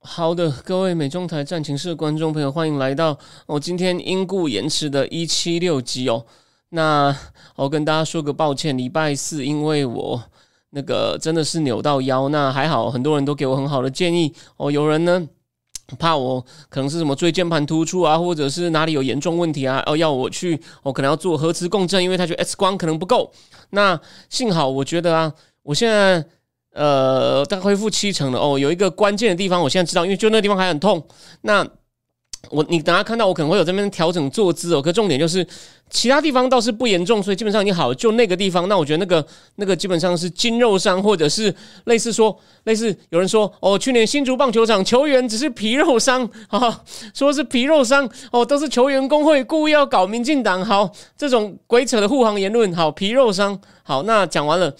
[0.00, 6.24] 好的，各位美中台战情室观众朋友，欢迎来到我今天因故延迟的一七六集哦。
[6.70, 7.14] 那
[7.56, 10.22] 我跟大家说个抱歉，礼拜四因为我
[10.70, 14.70] 那个真的是扭到腰，那还好，很多人都给我很好的建议哦。
[14.70, 15.28] 有人呢
[15.98, 23.32] 怕我可能是什么椎间盘突出啊，或者是哪里有严重问题啊，哦要我去，我可能要做核磁共振，因为他觉得 X 光可能不够。
[23.70, 26.24] 那幸好我觉得啊，我现在。
[26.78, 28.56] 呃，大概恢复七成了哦。
[28.56, 31.04] 有一个关键的地方，我现在知道，因为就那个地方还很痛。
[31.40, 31.66] 那
[32.50, 34.80] 我你等下看到我可能会有这边调整坐姿哦。
[34.80, 35.44] 可重点就是
[35.90, 37.92] 其他地方倒是不严重，所以基本上已经好。
[37.92, 41.52] 就那个地方，那我觉得那个那个基本上是筋肉伤，或者是
[41.86, 50.64] 类似说类似有人说哦，去年新竹棒球场球员只是皮肉伤啊， 说是皮肉伤哦，都是球员工会故意要搞民进党。
[50.64, 53.60] 好，这种鬼扯的护航言论，好皮肉伤。
[53.82, 54.72] 好，那讲完了，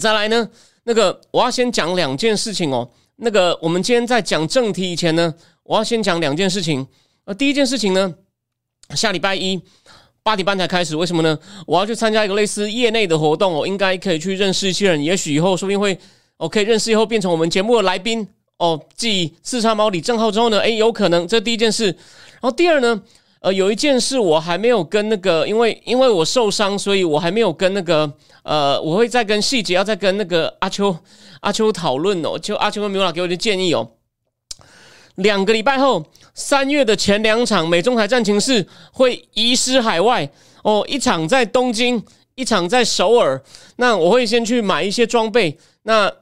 [0.00, 0.48] 再来呢？
[0.88, 2.88] 那个，我要先讲两件事情哦。
[3.16, 6.86] 那个，我们今天在讲正题以前呢，我要先讲两件事情。
[7.26, 8.14] 呃，第一件事情呢，
[8.94, 9.60] 下礼拜一
[10.22, 11.38] 八点半才开始，为什么呢？
[11.66, 15.98] 我要去参加一个类似业内的活动哦，应该可以去认识一些人，也许以后说不定会，
[16.38, 18.80] 我可以认识以后变成我们节目的来宾哦。
[18.96, 21.84] 继四川猫李正浩之后呢，诶，有可能，这第一件事。
[21.88, 23.02] 然后第二呢？
[23.40, 30.96] 呃，有一件事我还没有跟那个，因为因为我受伤，所以我还没有跟那个，呃，我会再跟细节，要再跟那个阿秋
[31.40, 32.36] 阿秋讨论哦。
[32.36, 33.92] 就阿秋跟米拉给我的建议哦，
[35.14, 40.28] 两个礼拜后，三月的前两场美中台战情室会移师海外
[40.64, 42.02] 哦，一场在东京，
[42.34, 43.40] 一场在首尔。
[43.76, 46.12] 那我会先去买一些装备，那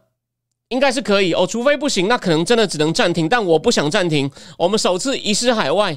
[0.69, 3.27] 应该是可以哦，除非不行，那可能真的只能暂停。
[3.27, 5.97] 但我不想暂停，我们首次移师海外。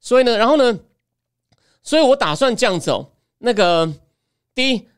[0.00, 0.78] 所以呢，然后呢，
[1.82, 3.10] 所以我打算这样子哦。
[3.38, 3.92] 那个
[4.54, 4.88] 第一，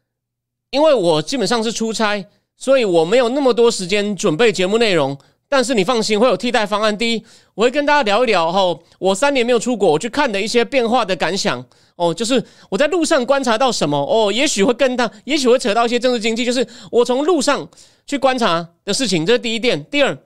[0.71, 5.19] 因为我基本上是出差，所以我没有那么多时间准备节目内容。
[5.49, 6.97] 但是你放心，会有替代方案。
[6.97, 7.25] 第一，
[7.55, 11.65] 我会跟大家聊一聊哈，我三年没有出国，我去看的一些变化的感想
[11.97, 17.69] 哦，就是我在路上观察到什么哦，也许会跟他，也许会扯到一些政治经济，就是我从路上
[18.07, 19.27] 去观察的事情。
[19.27, 19.85] 这是第一点。
[19.87, 20.17] 第二，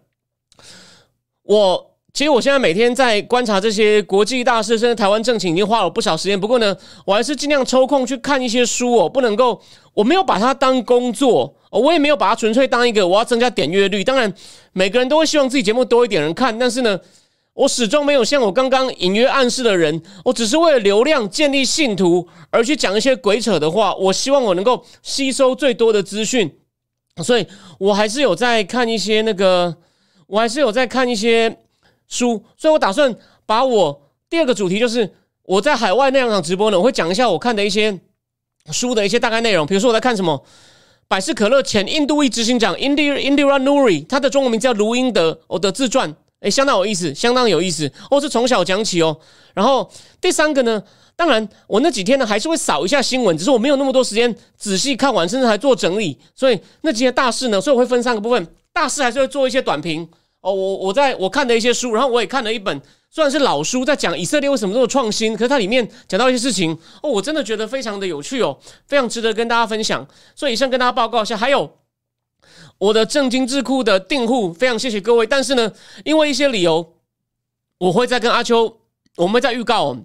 [1.43, 1.94] 我。
[2.15, 6.41] 其实我现在每天在观察这些国际大事，甚至台湾政情，已经花了不少时间。
[6.41, 9.61] 不过呢，我还是尽量抽空去看一些书哦，不能够，
[9.95, 14.05] 我没有把它当工作，我也没有把它纯粹当一个我要增加点阅率。
[14.05, 14.33] 当然，
[14.73, 17.01] 每个人都会希望自己节目多一点人看，但是呢，
[17.53, 23.93] 我始终没有像我刚刚隐约暗示的人，我只是为了流量建立信徒而去讲一些鬼扯的话。
[23.97, 26.49] 我希望我能够吸收最多的资讯，
[27.25, 27.45] 所以
[27.81, 29.75] 我还是有在看一些那个，
[30.29, 31.59] 我还是有在看一些。
[32.09, 33.15] 书，所以我打算
[33.47, 35.11] 把我第二个主题，就是
[35.43, 37.99] 我在海外那两场直播呢，我会讲一下我看的一些
[38.73, 39.67] 书的一些大概内容。
[39.67, 40.43] 比如说我在看什么，
[41.07, 47.91] 百事可乐前印度裔执行长 Indira Indira Nuri，他的中文名叫卢英德，我的自传，诶，相当有意思，相当有意思。
[48.11, 49.17] 哦，是从小讲起哦。
[49.53, 50.83] 然后第三个呢，
[51.15, 56.19] 当然我那几天呢还是会扫一下新闻，只是我没有那么多时间仔细看完，甚至还做整理。
[56.35, 60.09] 所以那几天大事呢，所以我会分三个部分，大事还是会做一些短评。
[60.45, 62.79] 哦，我我在我看的一些书，然后我也看了一本，
[63.09, 66.71] 虽然是老书，在讲以色列为什么这么创新，可是它里面讲到一些事情，
[67.03, 70.07] 哦，我真的觉得非常的有趣哦，非常值得跟大家分享。
[70.37, 71.79] 所以以上跟大家报告一下，还有
[72.77, 75.27] 我的正金智库的订户，非常谢谢各位。
[75.27, 75.73] 但是呢，
[76.05, 76.97] 因为一些理由，
[77.79, 78.81] 我会再跟阿秋，
[79.17, 79.97] 我们再预告，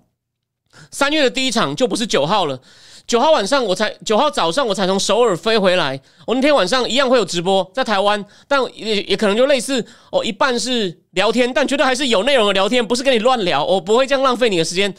[0.90, 2.62] 三月的第一场就不是九号了。
[3.10, 14.94] 九号晚上我才九号早上我才从首尔飞回来，我那天晚上一样会有直播在台湾，但也也可能就类似哦，一半是聊天，但绝对还是有内容的聊天，不是跟你乱聊，我不会这样浪费你的时间，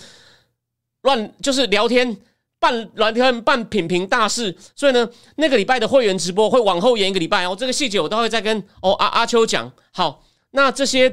[1.02, 2.16] 乱就是聊天，
[2.58, 9.70] 半聊天半品评大事，所以呢，那个礼拜的会员直播会往后延一个礼拜哦，这个细节我都会再跟哦阿阿秋讲。
[9.92, 11.08] 好，那这些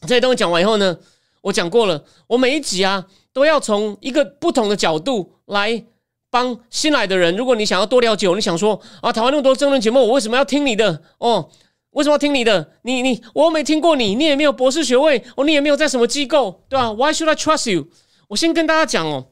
[0.00, 0.98] 这些东西讲完以后呢，
[1.42, 3.06] 我讲过了，我每一集啊。
[3.34, 5.84] 都要从一个不同的角度来
[6.30, 7.36] 帮新来的人。
[7.36, 11.02] 如果你想要多了解我，你想说啊，台湾那么多争论节目，我为什么要听你的？
[11.18, 11.50] 哦，
[11.90, 12.72] 为什么要听你的？
[12.82, 17.88] 你你我没听过你，你也没有博士学位，哦，你也没有在什么机构，对吧？Why should I trust you？
[18.28, 19.26] 我先跟大家讲哦，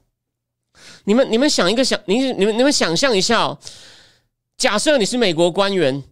[1.05, 3.59] 你们你们想一个想，你你们你们想象一下哦，
[4.57, 6.03] 假设你是美国官员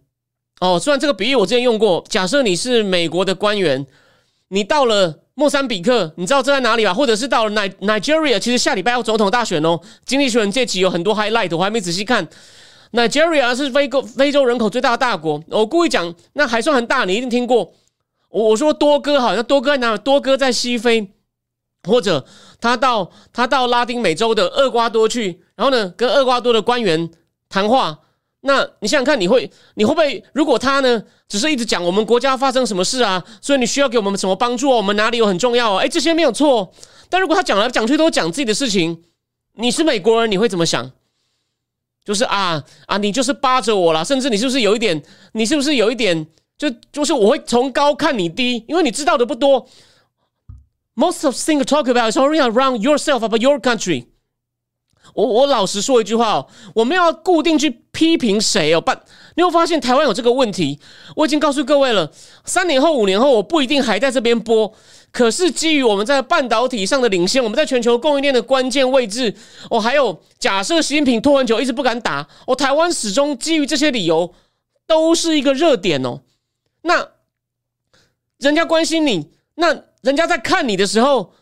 [0.59, 3.85] 哦，虽然这个比喻我之前用过，假设你是美国的官员，
[4.49, 5.19] 你到了。
[5.41, 6.93] 莫桑比克，你知道这在哪里吧？
[6.93, 9.79] 或者是到了 Nigeria，其实下礼拜要总统大选哦。
[10.05, 12.27] 经济学人这期有很多 highlight，我还没仔细看。
[12.91, 17.73] Nigeria 是非洲非洲人口最大的大国，我故意讲那还算很大，你一定听过。
[18.29, 19.97] 我我说多哥好像多哥在哪？
[19.97, 21.11] 多哥在西非，
[21.89, 22.23] 或者
[22.59, 27.09] 他到他到拉丁美洲的厄瓜多去，然后呢跟厄瓜多的官员
[27.49, 27.97] 谈话。
[28.41, 30.23] 那你想想看，你会你会不会？
[30.33, 34.69] 如果他呢，只是一直讲我们国家发生什么事啊，所以你需要给我们什么帮助？
[34.69, 35.83] 我们哪里有很重要啊？
[35.83, 36.73] 哎，这些没有错。
[37.07, 39.03] 但如果他讲来讲去都讲自己的事情，
[39.53, 40.91] 你是美国人，你会怎么想？
[42.03, 45.03] 就是啊啊，你就是扒着我了，甚至你是不是有一点？
[45.33, 46.25] 你是不是有一点？
[46.57, 49.67] 就就是我会从高看你低，因为你知道的不多。
[50.95, 54.05] Most of things talk about is only around yourself about your country.
[55.13, 58.81] 我我老实说一句话哦，我们要固定去批评谁哦？
[58.85, 58.97] 但
[59.35, 60.79] 你会发现台湾有这个问题。
[61.15, 62.09] 我已经告诉各位了，
[62.45, 64.73] 三年后、五年后，我不一定还在这边播。
[65.11, 69.35] 可是基于我们在半导体上的领先，我们在全球供应链的关键位置，
[69.69, 74.33] 哦，还有假设习近平拖很久一直不敢打，哦，台湾始终基于这些理由
[74.87, 76.21] 都是一个热点哦。
[76.83, 77.09] 那
[78.37, 81.33] 人家关心你，那人家在看你的时候。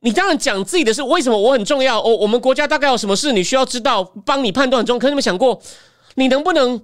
[0.00, 1.98] 你当然讲自己的事，为什么我很重要？
[2.00, 4.98] 哦，我们国家大概有什么事你需要知道，帮你判断很重要。
[4.98, 5.60] 可你有没想过，
[6.14, 6.80] 你能不能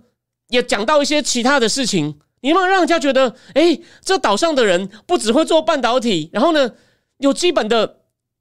[0.48, 2.18] 也讲到一些其他的事情？
[2.40, 6.72] 你能不能让人家觉得，哎，这岛上的人不只会做半导体，然后呢，
[7.18, 8.00] 有基本的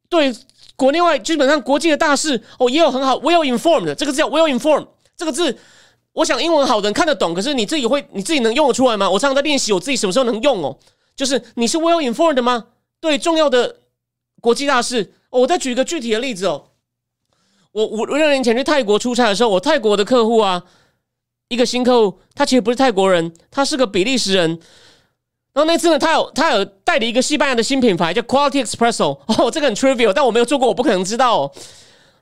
[0.09, 0.33] 对
[0.75, 3.93] 国内外基本上国际的大事哦，也有很好 well informed。
[3.93, 5.55] 这个字叫 well informed，这个字，
[6.13, 9.07] 我想英文好的人看得懂，可是你自己会你自己能用得出来吗？
[9.07, 10.75] 我常常在练习，我自己什么时候能用哦？
[11.15, 12.65] 就是你是 well informed 吗？
[12.99, 13.77] 对重要的。
[14.43, 16.65] 国际大事，我再举一个具体的例子哦。
[17.71, 20.61] 我五六年前去泰国出差的时候，我泰国的客户啊，
[21.47, 24.59] 一个新客户，他其实不是泰国人，他是个比利时人。
[25.53, 29.17] 然后那次呢，他有他有代理一个西班牙的新品牌叫 Quality Espresso。
[29.27, 31.43] 哦，这个很 trivial，但我没有做过，我不可能知道。
[31.43, 31.51] 哦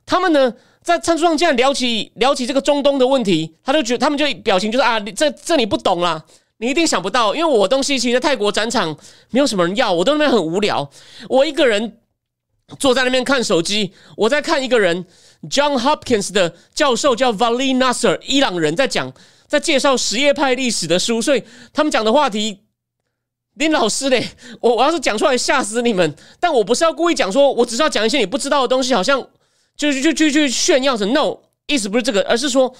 [0.06, 6.24] 他们呢，在餐桌上竟然聊起聊起这个中东的问题，他就觉得他们就表情就是啊，这这你不懂啦，
[6.58, 8.96] 你一定想不到，因为我东西其实在泰国展场
[9.30, 10.88] 没有什么人要，我都那边很无聊，
[11.28, 11.98] 我一个人。
[12.78, 15.04] 坐在那边看手机，我在看一个人
[15.50, 19.12] ，John Hopkins 的教授叫 Vali Nasser，伊朗人在讲，
[19.46, 21.42] 在介绍什叶派历史的书，所以
[21.72, 22.60] 他们讲的话题，
[23.54, 24.26] 林老师嘞，
[24.60, 29.26] 我我要是讲出来吓死你们，但我不是要故意讲，说我只是要讲一些你不知道的东西，好像
[29.76, 31.36] 就是就就就炫耀着，no，
[31.66, 32.74] 意思不是这个，而是说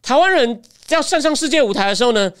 [0.00, 2.32] 台湾人要站上世界舞台的时候呢，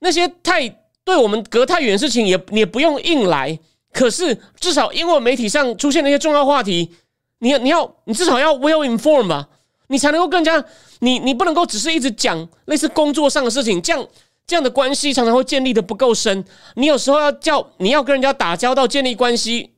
[0.00, 0.68] 那些太
[1.04, 3.58] 对我们隔太远的事情，也也不用硬来。
[3.96, 6.90] 可是，至少英文媒体上出现那些重要话题，
[7.38, 9.48] 你你要你至少要 well informed 吧，
[9.86, 10.62] 你才能够更加
[10.98, 14.06] 你你不能够只是一直讲类似工作上的事情，这样
[14.46, 16.44] 这样的关系常常会建立的不够深。
[16.74, 19.70] 你有时候要叫你要跟人家打交道，建立关系。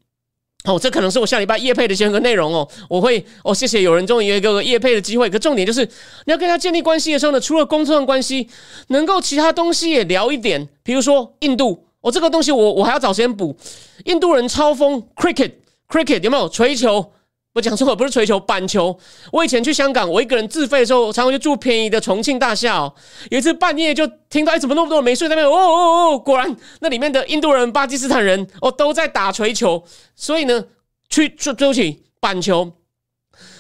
[0.64, 2.68] 哦，这可能是我下礼拜叶配的一个内容哦。
[2.90, 5.30] 我会哦，谢谢有人终于有一个叶配的机会。
[5.30, 5.84] 可重点就是
[6.24, 8.48] 你要跟他建立关系的时候呢，除了工作上关系，
[8.88, 11.84] 能够其他东西也聊一点，比如说印度。
[12.00, 13.56] 我这个东西，我我还要找时间补。
[14.04, 17.12] 印度人超疯 cricket，cricket 有没有锤球？
[17.54, 18.96] 我讲错了，不是锤球，板球。
[19.32, 22.76] 我以前去香港，我一个人自费的时候，常常去住便宜的重庆大厦。
[22.76, 22.94] 哦。
[23.30, 25.50] 有一次半夜就听到，哎，怎么那么多人没睡在那边？
[25.50, 29.82] 哦哦哦，果然那里面的印度人、巴基斯坦人哦都在打锤球。
[30.14, 30.66] 所以呢，
[31.08, 32.74] 去对不起板球。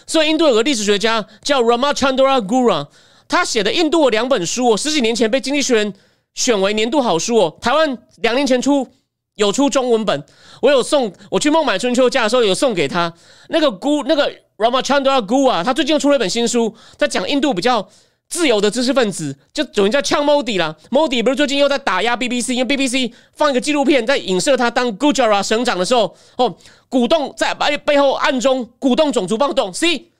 [0.06, 2.86] 所以印度有个历史学家叫 Ramachandra Gura，
[3.26, 5.94] 他写的印度的两本书，我十几年前被经济学人。
[6.38, 7.58] 选为年度好书哦！
[7.60, 8.86] 台湾两年前出
[9.34, 10.24] 有出中文本，
[10.62, 13.12] 我有送我去孟买春秋假的时候有送给他
[13.48, 17.88] 那个姑那个 Ramachandra Gu 啊，他最近又出了一本新书，在讲印度比较
[18.28, 26.56] 自由的知识分子，就有人叫呛 Modi 啦，Modi 不是最近又在打压 BBC，因为 BBC 放一个纪录片在影射他当 Gujarat 省长的时候，哦，
[26.88, 29.72] 鼓动在背背后暗中鼓动种族暴动。
[29.74, 30.12] C，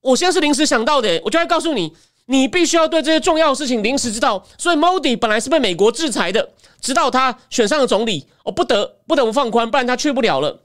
[0.00, 1.94] 我现在是临时想到的，我就要告诉你。
[2.26, 10.64] 你必须要对这些重要的事情临时知道，所以 Modi 本来是被美国制裁的，直到他选上了总理，我不得不得不放宽，不然他去不了了。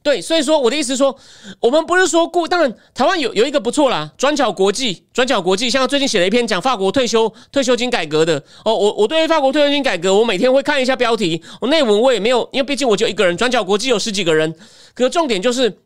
[0.00, 1.18] 对，所以说我的意思说，
[1.60, 14.54] 我们不是说故，当然台湾有有一个不错啦，转角国际，转角国际，像最近写了一篇讲法国退休退休金改革的哦，我我对法国退休金改革，我每天会看一下标题，我内文我也没有，因为毕竟我就一个人，转角国际有十几个人，
[14.94, 15.80] 可重点就是，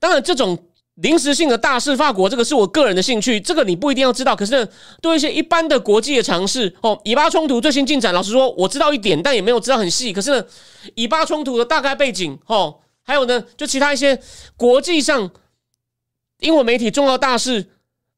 [0.00, 0.58] 当然这种。
[0.96, 4.36] 临时性的大事，法国这个是我个人的兴趣，这个你不一定要知道。
[4.36, 4.68] 可是
[5.00, 10.12] 对一些一般的国际的尝试，哦，以巴冲突最新进展，老实说，我知道一点，但也没有知道很细。
[10.12, 10.44] 可是呢
[10.94, 14.20] 以巴冲突的大概背景，哦，还有呢，就其他一些
[14.56, 15.30] 国际上
[16.40, 17.66] 英文媒体重要大事，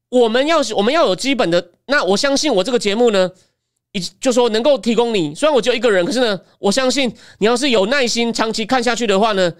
[0.09, 1.71] 我们要我们要有基本的。
[1.85, 3.31] 那我相信我这个节目呢，
[3.93, 9.53] 一就说能够提供你，虽然我只有一个人，可是呢，我相信你要是有耐心长期看下去的话呢，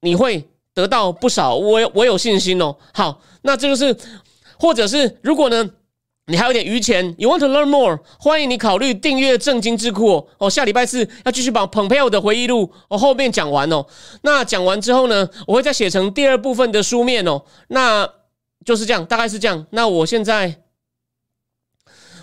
[0.00, 0.48] 你会
[0.80, 1.54] 得到不少。
[1.54, 2.74] 我我有信心哦。
[2.94, 3.94] 好，那这就是，
[4.58, 5.70] 或者是如果呢，
[6.26, 7.98] 你还有点余钱，You want to learn more？
[8.18, 10.48] 欢迎你考虑订阅正经智库哦。
[10.48, 13.84] 下礼拜四要继续把蓬佩奥的回忆录哦后面讲完哦。
[14.22, 17.42] 那讲完之后呢，我会再写成第二部分的书面哦。
[17.68, 18.08] 那
[18.64, 19.66] 就是这样，大概是这样。
[19.70, 20.62] 那我现在，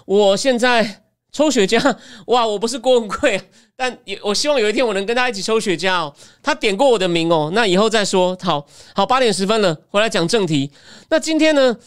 [0.05, 1.03] 我现在。
[1.31, 1.95] 抽雪茄，
[2.27, 2.47] 哇！
[2.47, 3.39] 我不是郭文贵，
[3.75, 6.13] 但也我希望有一天我能跟他一起抽雪茄哦。
[6.41, 8.35] 他点过我的名哦，那以后再说。
[8.41, 8.65] 好
[8.95, 10.71] 好，八点十分了，回来讲正题。
[11.09, 11.77] 那今天呢？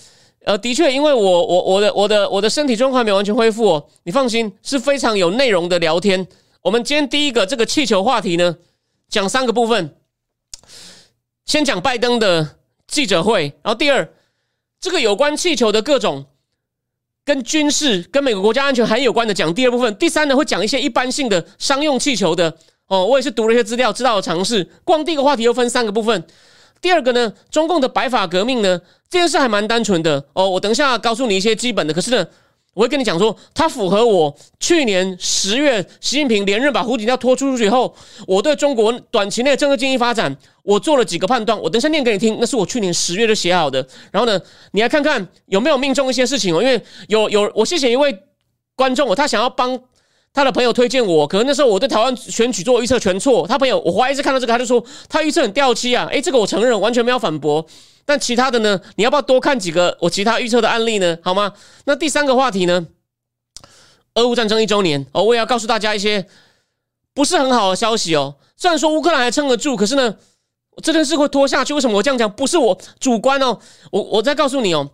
[0.45, 3.87] 呃，的确，因为我我我的我的我的身体状况没有完全恢复哦。
[4.05, 6.27] 你放心，是非常有内容的聊天。
[6.63, 8.57] 我们今天第一个这个气球话题呢，
[9.09, 9.97] 讲三个部分。
[11.45, 12.57] 先讲拜登的
[12.87, 14.09] 记者会，然后第二，
[14.81, 16.25] 这个有关气球的各种。
[17.25, 22.57] 跟军事、跟美国国家安全很有关的讲第二部分，第三呢会讲一些一般性的商用气球的
[22.89, 24.69] 哦，我也是读了一些资料，知道的尝试。
[24.85, 26.25] 光第一个话题又分三个部分，
[26.81, 32.27] 第二个呢，中共的白法革命呢这件事还蛮单纯的哦，我等一下告诉你一些基本的，可是呢。
[32.75, 37.95] 我会跟你讲说，它符合我去年十月习近平连任把胡锦涛拖出去以后，
[38.27, 41.61] 我对中国短期内政治经济发展，我做了几个判断。
[41.61, 43.85] 我等下念给你听，那是我去年十月就写好的。
[44.13, 46.63] 然后呢，你来看看有没有命中一些事情哦。
[46.63, 48.17] 因为有有，我谢谢一位
[48.77, 49.77] 观众哦，他想要帮
[50.33, 53.47] 他的朋友推荐我，可能那时候我对台湾选举做预测全错。
[53.49, 56.07] 他朋友我怀疑是看到这个，他就说他预测很掉漆啊。
[56.11, 57.67] 诶，这个我承认，完全没有反驳。
[58.05, 58.81] 但其他的呢？
[58.97, 61.19] 你要不要多看几个我其他预测的案例呢？
[61.23, 61.53] 好吗？
[61.85, 62.87] 那第三个话题呢？
[64.15, 66.27] 俄乌战争一周年哦，我也要告诉大家一些
[67.15, 68.37] 不是很好的消息哦。
[68.57, 70.17] 虽然说乌克兰还撑得住，可是呢，
[70.83, 71.75] 这件事会拖下去。
[71.75, 72.31] 为什么我这样讲？
[72.31, 73.59] 不是我主观哦，
[73.91, 74.91] 我我再告诉你哦，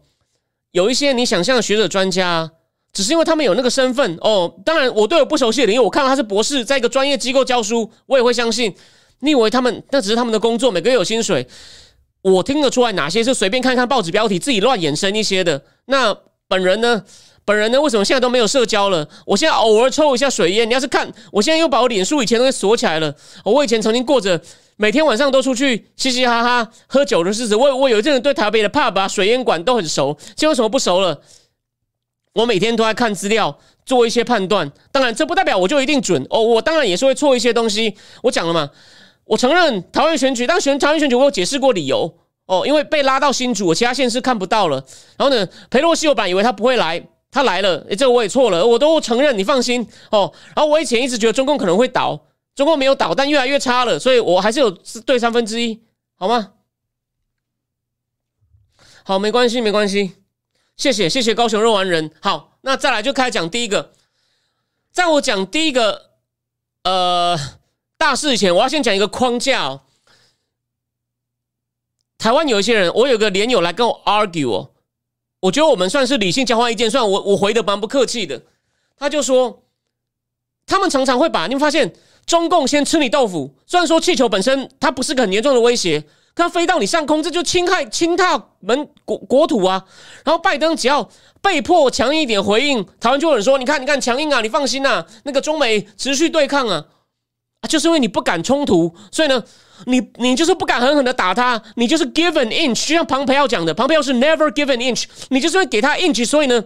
[0.73, 2.51] 有一些你想象的学者专家，
[2.97, 4.51] 只是因为他们有那个身份哦。
[4.65, 8.75] 当然，我对我不熟悉的领域，我看到他是博士，在一个专业机构教书，我也会相信。
[9.19, 11.47] 你以为他们那只是他们的工作，每个月有薪水？
[12.23, 15.63] 我听得出来哪些是随便看看报纸标题自己乱衍生一些的。
[15.85, 16.17] 那
[16.49, 17.05] 本人呢？
[17.45, 17.79] 本人呢？
[17.79, 19.07] 为什么现在都没有社交了？
[19.27, 20.67] 我现在偶尔抽一下水烟。
[20.67, 23.15] 你要是看，我现在又把我脸书以前都给锁起来了。
[23.45, 24.41] 我以前曾经过着
[24.77, 27.55] 每天晚上都出去嘻嘻哈哈喝酒的日子。
[27.55, 30.17] 我我有一阵子对台北的 pub 啊、水烟馆都很熟。
[30.37, 31.21] 现在为什么不熟了？
[32.37, 34.71] 我每天都在看资料，做一些判断。
[34.93, 36.43] 当然，这不代表我就一定准哦。
[36.43, 37.97] 我当然也是会错一些东西。
[38.23, 38.71] 我讲了嘛。
[39.25, 44.77] 我承认台湾选举，但选台湾选举，我有解释过理由哦，因为被拉到新主，我其他县市看不到了。
[45.17, 47.03] 然后呢，裴洛西我本来以为他不会来，
[47.33, 50.33] 他来了，诶，这个我也错了，我都承认，你放心哦。
[50.55, 52.21] 然后我以前一直觉得中共可能会倒，
[52.55, 55.83] 中共没有倒，但越来越差了，所以我还是有对三分之一，
[56.15, 56.53] 好吗？
[59.03, 60.13] 好，没关系，没关系，
[60.77, 62.11] 谢谢，谢谢高雄肉丸人。
[62.21, 63.93] 好，那再来就开始讲第一个，
[64.93, 66.11] 在我讲第一个，
[66.85, 67.39] 呃。
[67.99, 69.81] 大事以前，我要先讲一个框架哦。
[72.19, 74.71] 台湾有一些人，我有个连友来跟我 argue 哦，
[75.41, 78.43] 我觉得我们算是理性交换意见，虽然我我回的蛮不客气的。
[78.99, 79.63] 他就说，
[80.67, 81.91] 他们常常会把你们发现，
[82.27, 83.57] 中共先吃你豆腐。
[83.67, 86.05] 虽然说气球本身它不是个很严重的威胁，
[86.37, 89.85] 它飞到你上空，这就侵害侵踏门国国土啊。
[90.25, 91.09] 然后拜登只要
[91.43, 96.85] 被迫强硬一点回应，台湾就有人说，你看你看强硬啊，你放心啊，那个中美持续对抗啊。
[97.69, 99.43] 就是因为你不敢冲突，所以呢，
[99.87, 106.63] 你你就是不敢狠狠的打他，你就是 give an inch，就像庞培奥讲的，庞培奥是 never give an inch，你就是会给他 inch，所以呢，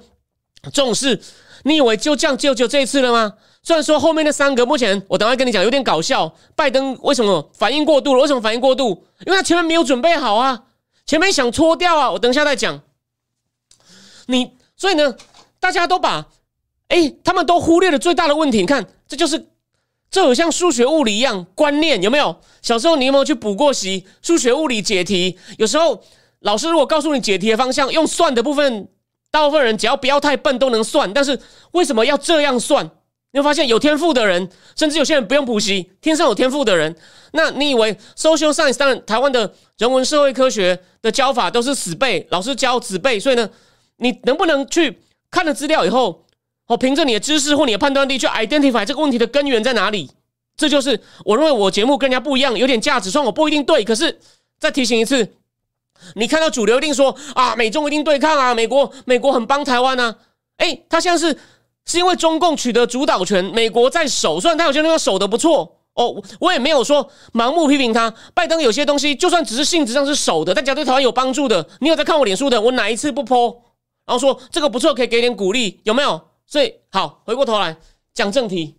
[0.64, 1.18] 这种事
[1.62, 3.34] 你以为就这样就就这一次了吗？
[3.62, 8.22] 虽然说后面那三个，目前我等下跟你讲有点搞笑，拜登为什么反应过度了？
[8.22, 9.04] 为什么反应过度？
[9.26, 10.64] 因为他前面没有准备好啊，
[11.06, 12.80] 前面想搓掉啊，我等一下再讲。
[14.26, 15.14] 你所以呢，
[15.58, 16.26] 大家都把
[16.88, 19.46] 哎，他们都忽略了最大的问题，你看，这就是。
[20.12, 22.34] 这有像数学物理一样观念有没有？
[22.62, 24.04] 小时候你有没有去补过习？
[24.20, 26.02] 数学物理解题，有时候
[26.40, 28.88] 老师如果告诉你解题的方向，用算的部分，
[29.30, 31.14] 大部分人只要不要太笨都能算。
[31.14, 31.38] 但是
[31.70, 32.90] 为什么要这样算？
[33.32, 36.94] 你会发现有天赋的人，甚至有些人不用补习，天生有天赋的人，
[37.32, 43.48] 那你以为 social science 当然台湾的人文社会科学的教法都是死背，老师教死背，所以呢，
[43.96, 44.98] 你能不能去
[45.30, 46.24] 看了资料以后？
[46.66, 50.08] 哦凭着你的知识或你的判断力去 identify 这个问题的根源在哪里？
[50.56, 53.10] 这就是我认为我节目跟人家不一样，有点价值。
[53.10, 54.20] 虽然我不一定对，可是
[54.56, 55.32] 再提醒一次，
[56.14, 60.14] 你看到主流一定说啊，美中一定对抗啊，美国美国很帮台湾啊。
[60.58, 61.36] 诶，他现在是
[61.90, 68.14] 是因为中共取得主导权，美国在守，虽然他有些地方守的不错哦，我也没有说盲目批评他。
[68.32, 73.48] 拜登有些东西就算只是性质上是守的，但假对台湾有帮助的，你有在看我脸书的，我哪一次不泼？
[74.06, 76.20] 然后说这个不错，可以给点鼓励，有没有？
[76.46, 77.76] 所以好，回过头来
[78.14, 78.76] 讲正题。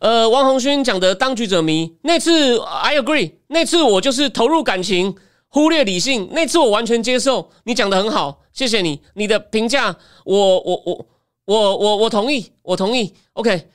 [0.00, 5.14] 呃，王宏勋讲的当局者迷，那次 I agree，那次我就是投入感情，
[5.48, 7.50] 忽略理性，那次我完全接受。
[7.64, 11.06] 你讲的很好，谢谢你，你的评价，我我我
[11.44, 13.14] 我我我同意，我同意。
[13.34, 13.68] OK，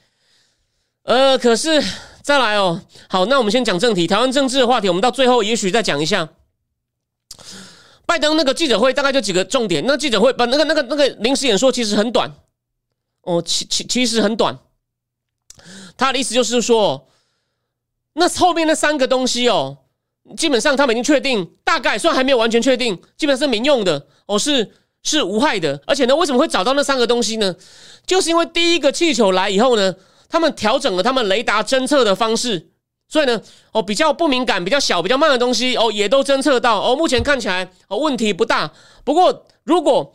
[1.04, 1.84] 呃，可是
[2.22, 6.30] 再来哦，好，那我们先讲正题，台湾政治的话题，我们到最后也许再讲一下。
[8.06, 12.32] 拜登那个记者会大概就几个重点，那记者会把那个那个那个临时演说其实很短，
[13.22, 14.60] 哦，其其其实很短。
[15.98, 17.08] 他的意思就是说，
[18.14, 19.78] 那后面那三个东西哦，
[20.36, 24.72] 基本上他们已经确定，大概虽然还没有完全确定，基本上是民用的哦，是
[25.04, 25.80] 是无害的。
[25.86, 27.56] 而且呢，为什么会找到那三个东西呢？
[28.06, 29.96] 就是因为第一个气球来以后呢，
[30.28, 32.70] 他们调整了他们雷达侦测的方式，
[33.08, 33.40] 所以呢，
[33.72, 36.96] 哦，比较不敏感、比较小、比较慢的东西哦，也都侦测到哦。
[36.96, 38.72] 目前看起来哦，问题不大。
[39.04, 40.14] 不过，如果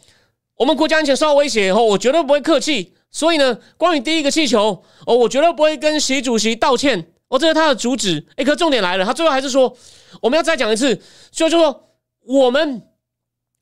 [0.57, 2.95] 我们国家安全受到威胁以后，我绝对不会客气。
[3.13, 7.13] 所以呢，关于第一个气球哦，我绝对不会跟习主席道歉。
[7.31, 8.23] 哦，这是他的主旨。
[8.37, 9.75] 哎，可重点来了，他最后还是说，
[10.21, 10.95] 我们要再讲一次，
[11.31, 11.89] 就就说
[12.27, 12.83] 我们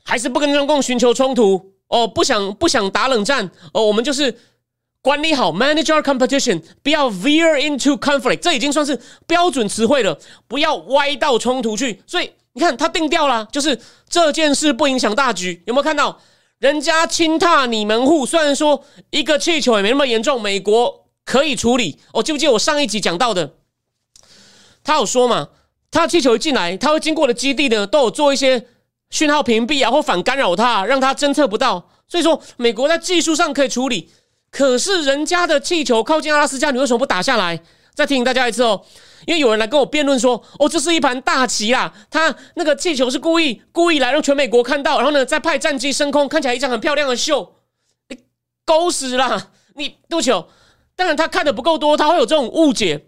[0.02, 4.36] 还是不跟中共寻求冲突哦，不想不想打冷战哦，我们就是
[5.00, 12.02] 管理好 manage our competition，不要 veer into conflict，这已经算是标准词汇了，不要歪到冲突去。
[12.06, 16.18] 所以你看，他定调了，就是这件事不影响大局，有没有看到？
[16.58, 22.00] 人家轻踏你门户，虽然说一个气球也没那么严重，美国可以处理。
[22.12, 23.54] 哦记不记得我上一集讲到的？
[24.82, 25.48] 他有说嘛？
[25.90, 28.66] 他气球一进来，他会经过的基地呢，都有做一些
[29.10, 31.88] 讯号屏蔽啊，或反干扰它，让他侦测不到。
[32.06, 34.10] 所以说，美国在技术上可以处理。
[34.50, 37.60] 可是人家的气球靠近阿拉斯加，你为什么不打下来？
[37.94, 38.82] 再提醒大家一次哦。
[39.26, 47.54] 因为有人来跟我辩论说，哦，这是一盘大棋啦，他那个气球是故意故意来让全美国看到，然后呢再派战机升空，看起来一场很漂亮的秀，
[48.08, 48.18] 你
[48.64, 49.50] 狗屎啦！
[49.74, 50.48] 你不球，
[50.96, 53.06] 当然他看的不够多，他会有这种误解，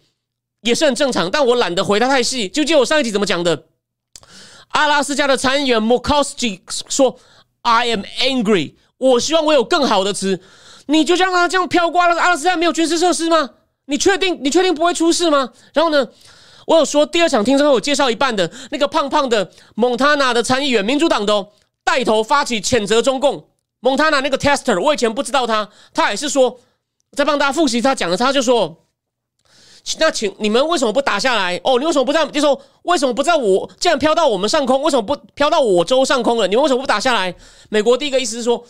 [0.62, 1.30] 也是很正常。
[1.30, 3.66] 但我懒得回答太细，就记得我上一集怎么讲的。
[4.68, 7.18] 阿拉斯加的参议员 m o k o s k i 说
[7.62, 10.40] ：“I am angry，我希望我有更好的词。
[10.86, 13.50] 你就让他这样飘过了，阿拉斯加没有军事设施吗？”
[13.86, 14.38] 你确定？
[14.40, 15.52] 你确定不会出事吗？
[15.72, 16.08] 然后呢？
[16.66, 21.48] 我有说第二场听证会，我介绍一半的那个胖胖的蒙塔纳的参议员，民主党的
[21.82, 23.48] 带头发起谴责中共。
[23.80, 26.60] 蒙塔纳那个 tester，我以前不知道他，他也是说
[27.16, 28.84] 在帮大家复习他讲的，他就说：
[29.98, 31.60] 那请你们为什么不打下来？
[31.64, 32.24] 哦，你为什么不在？
[32.26, 33.68] 就说为什么不在我？
[33.78, 36.46] 既然飘到我们上空，为什么不飘到我州上空了？
[36.46, 37.34] 你们为什么不打下来？
[37.68, 38.64] 美国第一个意思是说，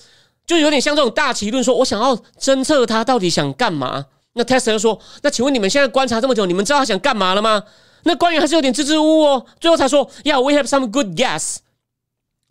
[0.47, 4.07] 就有点像这种大旗论，说我想要侦测他到底想干嘛。
[4.35, 7.65] 那 Tesla 说：“那请问你们现在观察这么久，你们知道他想干嘛了吗？”
[8.05, 11.57] 那官员还是有点支支吾吾哦，最后才说：“Yeah, we have some good guess。”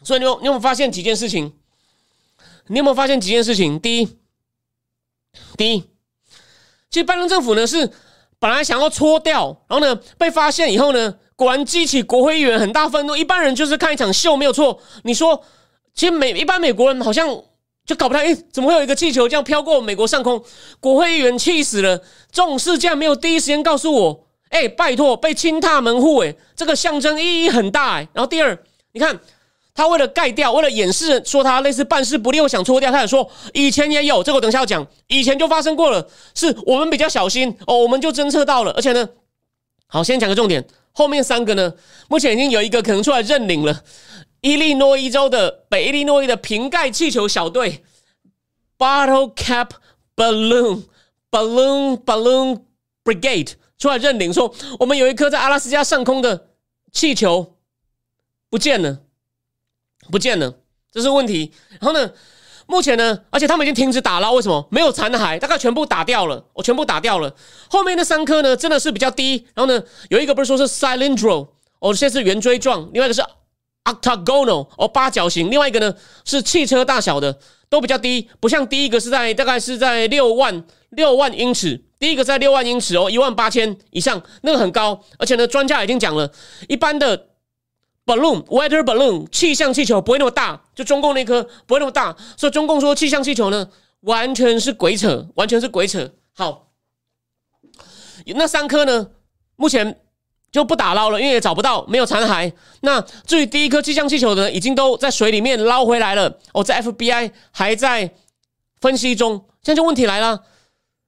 [0.03, 1.53] 所以你有你有没有发现几件事情？
[2.67, 3.79] 你有没有发现几件事情？
[3.79, 4.17] 第一，
[5.57, 5.83] 第一，
[6.89, 7.89] 其实拜登政府呢是
[8.39, 13.15] 本来想要搓掉，然后呢被发现以后呢，果然激起国会议员很大愤怒。
[13.15, 14.79] 一般人就是看一场秀没有错。
[15.03, 15.43] 你说，
[15.93, 17.41] 其实美一般美国人好像。
[17.85, 20.39] 就搞不太，哎，怎么会有一个气球这样飘过美国上空？
[20.79, 21.97] 国会议员气死了，
[22.31, 28.07] 这种事竟然没有第一时间告诉我，哎，拜托，被轻踏门户，哎，这个象征意义很大，哎。
[28.13, 28.55] 然后第二，
[28.91, 29.19] 你看
[29.79, 39.07] 他为了盖掉，为了掩饰，说他类似办事不力，想搓掉，他也说以前也有，这个我等下要讲，以前就发生过了，是我们比较小心哦，我们就侦测到了，而且呢，
[39.87, 41.73] 好，先讲个重点，后面三个呢，
[42.09, 43.81] 目前已经有一个可能出来认领了。
[44.41, 47.81] 伊利诺伊州的北伊利诺伊的瓶盖气球小队
[48.77, 49.69] （Bottle Cap
[50.13, 50.83] Balloon
[51.31, 52.61] Balloon Balloon
[53.05, 56.47] Brigade） 出来认领，说我们有一颗在阿拉斯加上空的
[56.91, 57.55] 气球
[58.49, 58.99] 不见了，
[60.11, 60.53] 不见了，
[60.91, 61.51] 这是问题。
[61.79, 62.11] 然后呢，
[62.67, 64.67] 目前呢，而且他们已经停止打捞，为什么？
[64.71, 67.33] 没有残骸，大概全部打掉了，我全部打掉了。
[67.69, 69.45] 后面那三颗呢，真的是比较低。
[69.53, 71.47] 然后呢，有一个不是说是 cylindro，
[71.79, 73.23] 哦，现在是圆锥状，另外一个是。
[73.85, 75.49] octagonal 哦，八角形。
[75.49, 75.91] 另外一个呢
[76.23, 85.01] 是汽车大小的，都比较低，不像第一个是在大概是在六万六万英尺，第一个在六万英尺哦，一万八千以上，那个很高。
[85.17, 86.31] 而且呢，专家已经讲了，
[86.67, 87.29] 一般的
[88.09, 93.69] balloon weather balloon 气象气球不会那么大，就中共那颗不会那么大，所以中共说气象气球呢
[94.01, 96.09] 完全是鬼扯，完全是鬼扯。
[96.33, 96.71] 好，
[98.25, 99.07] 那三颗呢，
[99.55, 99.99] 目前。
[100.51, 102.51] 就不打捞了，因为也找不到，没有残骸。
[102.81, 106.39] 那至于第一颗气象气球呢，已经都在水里面捞回来了。
[106.53, 108.11] 哦，在 FBI 还在
[108.81, 109.45] 分析中。
[109.61, 110.41] 现在就问题来了。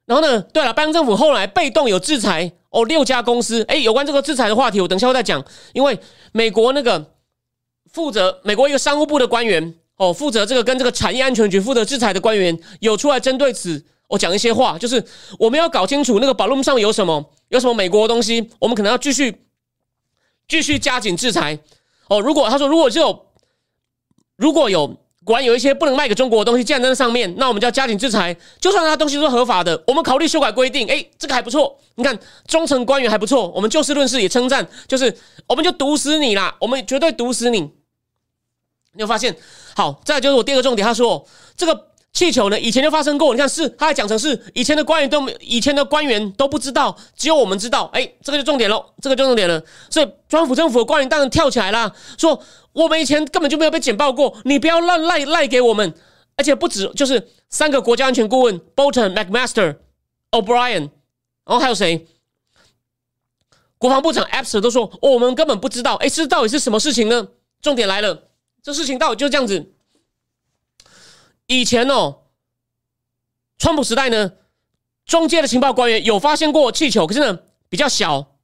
[0.05, 3.63] 然后呢，对了，拜登政府后来被动有制裁哦，六家公司。
[3.69, 5.45] 哎，有关这个制裁的话题，我等下会再讲。
[5.73, 5.97] 因为
[6.31, 7.13] 美国那个
[7.91, 15.03] 负责美国一个商务部的官员哦，负责这个跟这个产业安全局负责制裁的官员有出来针对此，我讲一些话，就是
[15.37, 19.45] 我们要搞清楚那个宝路上有什么，有什么美国的东西，我们可能要继续
[20.47, 21.59] 继续加紧制裁。
[22.07, 23.27] 哦，如果他说如果只有
[24.37, 28.35] 如果有果然有一些不能卖给中国的东西，既然在那上面，那我们就要加紧制裁。
[28.59, 30.89] 就算他东西是合法的，我们考虑修改规定。
[30.89, 35.15] 哎，这个还不错，你看中层官员还不错，我们就事论事也称赞，就是
[35.47, 37.59] 我们就毒死你啦，我们绝对毒死你。
[38.93, 39.35] 你有发现？
[39.75, 43.33] 好，再就是我第二个重点，他说这个气球呢，以前就发生过。
[43.33, 47.89] 你看是，他还讲成是以前的官员都没，以前的官员都不知道，只有我们知道。
[47.93, 49.61] 哎，这个就重点喽，这个就重点了。
[49.89, 52.41] 所以，川府政府的官员当然跳起来啦，说
[52.73, 55.93] 我们以前根本就没有被简报过，你不要乱赖赖给我们。
[56.37, 59.77] 而且不止，就是三个国家安全顾问：Bolton、McMaster、
[60.31, 60.89] O'Brien，
[61.45, 62.07] 然后还有谁？
[63.77, 65.95] 国防部长 a p s 都说，我们根本不知道。
[65.95, 67.27] 哎，这到底是什么事情呢？
[67.61, 68.29] 重点来了。
[68.63, 69.71] 这事情到底就这样子。
[71.51, 72.19] 以前哦，
[73.57, 74.31] 川普时代呢，
[75.05, 78.37] 中介的情报官员有发现过气球，可是呢比较小、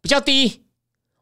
[0.00, 0.64] 比较低，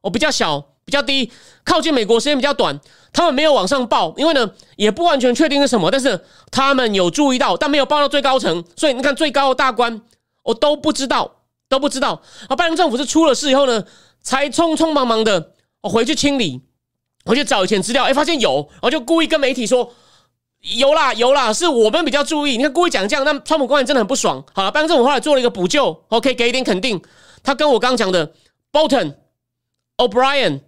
[0.01, 1.33] 哦比较小、比较低，
[1.64, 2.79] 靠近美国时间比较短，
[3.12, 10.03] 他们没有往上报，因为呢也不完全确定是什么，但是他们有注意到，但没有报到最高层，所以你看最高的大官，
[10.44, 12.23] 我都不知道，都不知道。
[12.49, 13.85] 啊，拜登政府是出了事以后呢，
[14.20, 16.62] 才匆匆忙忙的我回去清理。
[17.25, 19.94] 我去找以前资料，哎，发现有，然后就故意跟媒体说
[20.72, 22.57] 有啦有啦，是我们比较注意。
[22.57, 24.42] 你看故意讲这样，那川普官员真的很不爽。
[24.55, 27.03] 好了，拜登政府后来做了一个补救，OK，给一点肯定。
[27.42, 28.33] 他跟我刚讲的
[28.72, 29.14] Bolton、
[29.98, 30.61] O'Brien、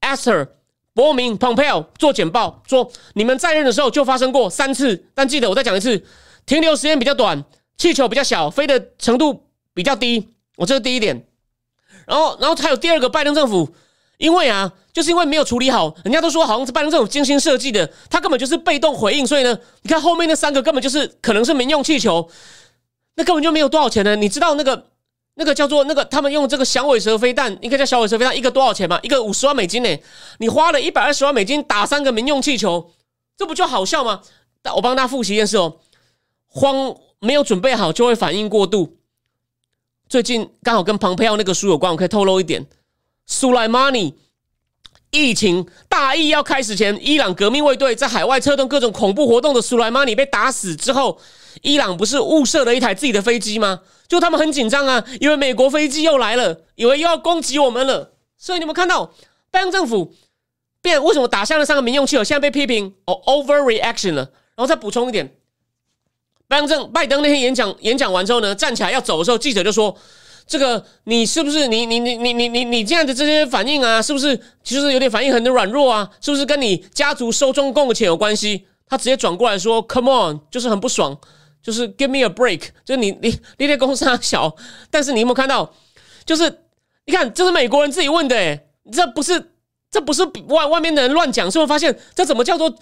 [0.00, 0.50] Esther、
[0.94, 6.06] 伯明、Pompeo 做简报，说你们在任的时候就发生过三次，但记得我再讲一次，
[6.46, 7.44] 停留时间比较短，
[7.76, 10.28] 气球比较小，飞的程度比较低。
[10.56, 11.26] 我这是第一点。
[12.06, 13.74] 然后，然后还有第二个，拜登政府。
[14.18, 22.28] 因为啊，就是因为没有处理好，人家都说好像是拜登这种精心设计的，他根本就是被动回应，所以呢，你看后面那三个根本就是可能是民用气球，
[23.16, 24.14] 那根本就没有多少钱呢。
[24.16, 24.86] 你知道那个
[25.34, 28.98] 那个叫做那个他们用这个响尾蛇飞弹，应该叫响尾蛇飞弹，一个多少钱吗？
[29.02, 29.98] 一个五十万美金呢？
[30.38, 32.92] 你花了一百二十万美金打三个民用气球，
[33.36, 34.22] 这不就好笑吗？
[34.76, 35.76] 我帮大家复习一件事哦，
[36.46, 38.96] 慌没有准备好就会反应过度。
[40.08, 42.64] 最近刚好跟庞佩奥那个书有关，我可以透露一点。
[43.26, 44.14] 苏莱马尼
[45.10, 51.20] 疫情大疫要开始前，伊朗革命卫队在海外策动各种恐怖活动的苏莱马尼被打死之后，
[51.62, 53.80] 伊朗不是误射了一台自己的飞机吗？
[54.08, 58.14] 就他们很紧张啊，因为美国飞机又来了，以为又要攻击我们了。
[58.36, 59.14] 所以你们看到
[59.52, 60.12] 拜登政府
[60.82, 64.22] 变为什么打下了三个民用气球，现在被批评哦 overreaction 了。
[64.56, 65.36] 然后再补充一点，
[66.48, 69.96] 拜登政拜登那天演讲演讲完之后呢，站起来要走的时候，记者就说。
[70.46, 76.10] 这个你是不是你你你你你你你这样的这些反应啊，是不是其实有点反应很的软弱啊？
[76.20, 78.66] 是不是跟你家族收中共的钱有关系？
[78.86, 81.18] 他直接转过来说：“Come on，就是很不爽，
[81.62, 84.54] 就是 Give me a break。”就是你你你的公司还小，
[84.90, 85.72] 但是你有没有看到？
[86.26, 86.60] 就是
[87.06, 89.52] 你看，这是美国人自己问的，诶，这不是
[89.90, 92.72] 这不是外外面的人乱讲，是不是发现这怎么叫做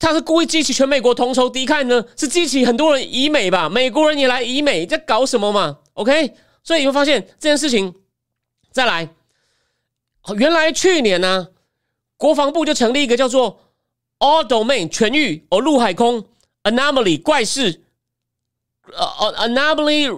[0.00, 2.04] 他是故意激起全美国同仇敌忾呢？
[2.16, 3.68] 是激起很多人以美吧？
[3.68, 6.34] 美国人也来以美，在搞什么嘛？OK。
[6.64, 7.94] 所以你会发现这件事情，
[8.72, 9.14] 再来，
[10.36, 11.48] 原来去年呢，
[12.16, 13.60] 国防部就成立一个叫做
[14.18, 16.26] All Domain 全域哦陆海空
[16.62, 17.82] Anomaly 怪事，
[18.84, 20.10] 呃呃 Anomaly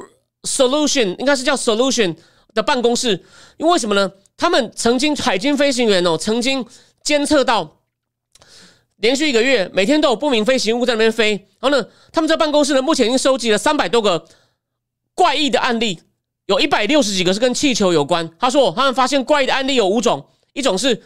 [0.45, 2.17] Solution 应该是叫 Solution
[2.55, 3.25] 的办公室，
[3.57, 4.13] 因为什么呢？
[4.37, 6.65] 他们曾经海军飞行员哦，曾经
[7.03, 7.81] 监测到
[8.97, 14.29] 连续一个月每天都有不明飞行物在那边飞，然后呢，他们这办公室呢，目前已经收集了三百多个
[15.15, 16.01] 怪异的案例。
[16.47, 18.29] 有一百六十几个是跟气球有关。
[18.39, 21.03] 他说，他们发现怪异的案例有五种，一种是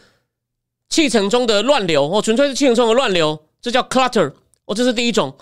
[0.89, 4.33] 气层中的乱流，哦，纯粹是气层中的乱流，这叫 clutter，
[4.67, 5.35] 哦，这是第一种。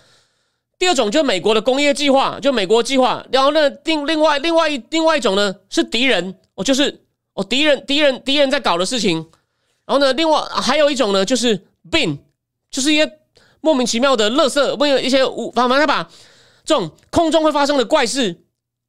[0.79, 3.27] 第二种就是美国的工业计划，就美国计划。
[3.33, 7.03] 然后呢，另另外另外一另外一种呢是敌人，哦，就是
[7.35, 9.17] 哦敌人敌人敌人在搞的事情。
[9.85, 11.59] 然后呢，另外还有一种呢就是
[11.91, 12.19] bin，
[12.71, 13.11] 就是一些
[13.61, 16.09] 莫名其妙的垃圾，为了一些无，反正他把
[16.65, 18.41] 这种空中会发生的怪事，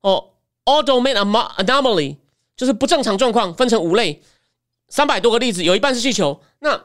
[0.01, 0.25] 哦。
[0.69, 2.17] All domain anomaly
[2.55, 4.21] 就是不正常状况，分成五类，
[4.87, 6.39] 三百多个例子，有一半是气球。
[6.59, 6.79] 那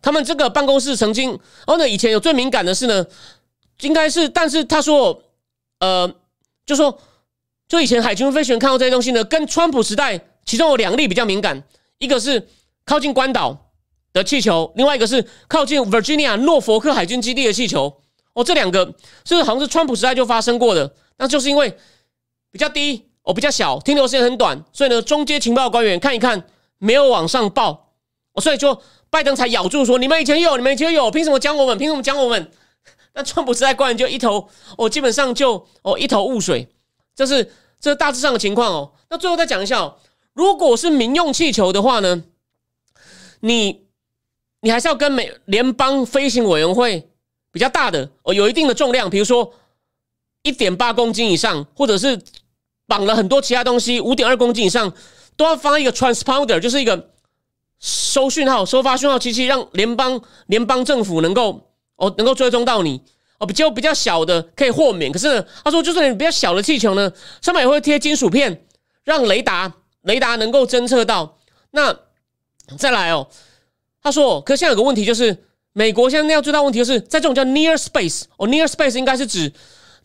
[0.00, 1.32] 他们这个办公室曾经，
[1.66, 3.04] 哦，那，以前有最敏感的是呢，
[3.80, 5.20] 应该是，但是他说，
[5.80, 6.14] 呃，
[6.64, 6.96] 就说，
[7.66, 11.64] 就以前海军飞行员看到这些东西呢，跟川普时代，其中有两例比较敏感，
[11.98, 12.46] 一个是
[12.84, 13.72] 靠近关岛
[14.12, 18.02] 的气球，另外一个是靠近 Virginia 诺佛克海军基地的气球。
[18.34, 21.76] 哦，这两个是好像是川普时代就发生过的，那就是因为。
[22.54, 26.40] 比较低哦，比较小，停留时间很短，所以呢，中阶情报官员看一看，
[26.78, 27.90] 没有往上报，
[28.34, 31.76] 哦，所以就拜登才咬住说：“你们以前有，你们以前有，凭什么讲我们？
[31.76, 32.48] 凭什么讲我们？”
[33.12, 36.68] 那川普时代官员就一头哦，基本上就哦一头雾水。
[37.16, 37.42] 这是
[37.80, 38.92] 这是大致上的情况哦。
[39.10, 39.96] 那最后再讲一下哦，
[40.32, 42.22] 如果是民用气球的话呢，
[43.40, 43.82] 你
[44.60, 47.10] 你还是要跟美联邦飞行委员会
[47.50, 49.52] 比较大的哦，有一定的重量，比如说
[50.42, 52.20] 一点八公斤以上，或者是
[52.94, 54.92] 绑了很多其他东西五点二公斤以上，
[55.36, 57.10] 都要放一个 transponder，就是一个
[57.80, 63.02] 收讯号、收发讯号机器，让联邦联邦政府能够哦能够追踪到你。
[63.38, 67.10] 哦，比较比较小的可以豁免，可是他说，就算你比较小的气球呢，
[67.42, 68.64] 上面也会贴金属片，
[69.02, 71.36] 让雷达雷达能够侦测到。
[71.72, 71.92] 那
[72.78, 73.26] 再来哦，
[74.00, 75.36] 他说，可现在有个问题就是，
[75.72, 79.52] 美国现在要最大问题就是在这种叫 near space，哦，near space 应该是指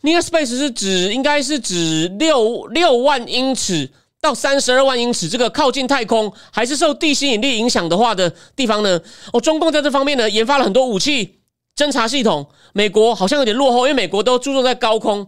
[0.02, 9.00] near space 是指应该是指六六万英尺到三十二万英尺这个靠近太空还是受地心引力影响的话的地方呢？
[9.32, 11.36] 哦，中共在这方面呢研发了很多武器。
[11.76, 15.26] 侦察系统，美国好像有点落后，因为美国都注重在高空。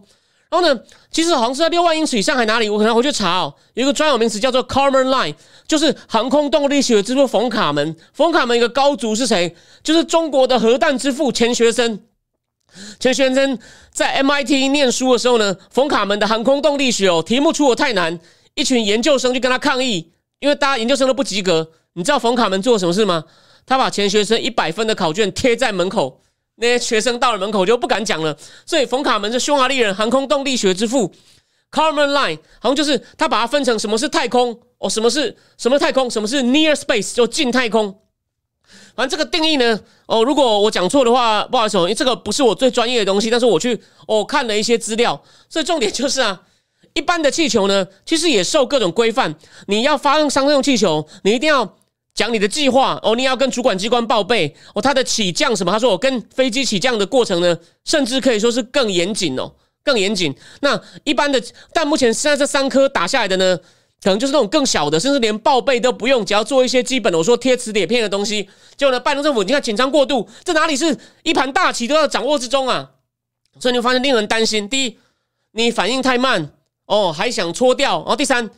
[0.51, 2.69] 然后呢，其实好像是在六万英尺以上还哪里？
[2.69, 3.51] 我可能回去查哦。
[3.73, 5.33] 有一个专有名词叫做 Carmen Line，
[5.67, 7.95] 就是航空动力学之父冯卡门。
[8.13, 9.55] 冯卡门一个高足是谁？
[9.81, 12.03] 就是中国的核弹之父钱学森。
[12.99, 13.57] 钱学森
[13.91, 18.19] 在 MIT 念书的时候呢，冯卡门的航空动力学哦，题目出的太难，
[18.55, 21.71] 一群研究生就跟他抗议，因为大家研究生都不及格。
[21.93, 23.23] 你知道冯卡门做什么事吗？
[23.65, 26.19] 他把钱学森一百分的考卷贴在门口。
[26.55, 31.11] 那些学生到了门口就不敢讲了，所以冯卡门是匈牙利人，航空动力学之父。
[31.71, 38.02] Carmen Line 好像就是他把它分成什么是太空哦，什么是什么太空，什么是 near space 就近太空。
[38.95, 46.41] 反正这个定义呢，哦，如果我讲错的话，不好意思，因为这个不是我最专业的东西，但是我去哦看了一些资料，所以重点就是啊，
[46.93, 49.35] 一般的气球呢，其实也受各种规范，
[49.67, 51.77] 你要发动商用气球，你一定要。
[52.15, 54.79] 讲你的计划哦，你要跟主管机关报备哦。
[54.79, 55.71] 它的起降什么？
[55.71, 59.51] 他说我跟飞机起降的过程呢，甚至可以说是更严谨哦，
[59.83, 60.31] 更严谨。
[60.61, 61.41] 那一般的，
[61.73, 63.59] 但目前现在这三颗打下来的呢，
[64.03, 68.49] 可能就是那种更小的，甚至连报备都不用，只要做一些基本的，我说贴磁铁片的东西。
[68.75, 72.89] 结果呢，拜登政府你看紧张过度，这哪里是一盘大棋都要掌握之中啊？
[73.59, 74.67] 所以你发现令人担心。
[74.67, 74.97] 第一，
[75.53, 76.51] 你反应太慢
[76.85, 77.99] 哦，还想搓掉。
[77.99, 78.49] 然后第三，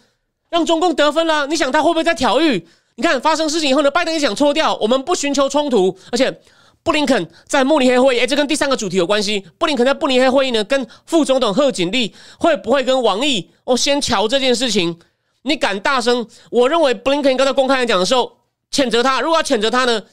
[0.50, 2.64] 让中共得分了，你想他会不会在挑衅？
[2.96, 4.74] 你看发生事情以后呢，拜登也想搓掉。
[4.78, 6.40] 我们不寻求冲突，而且
[6.82, 9.46] 布林肯在慕尼黑会议，哎，这跟第三个主题有关系。
[9.60, 14.98] 布林肯在慕尼黑会议呢，跟副总统贺锦丽会不会跟王毅哦先瞧这件事情？
[15.46, 16.28] 你敢大声？
[16.52, 18.38] 我认为 Blinken 刚才公开讲的时候
[18.70, 19.22] 谴责他。
[19.22, 20.04] 如果要谴责他呢，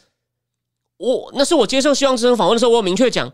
[0.98, 3.32] 我那是我接受希望之声访问的时候，我有明确讲，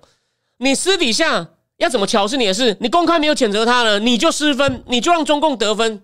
[0.59, 6.03] 你私底下要怎么瞧是你的事，你公开没有谴责他了，你就失分，你就让中共得分。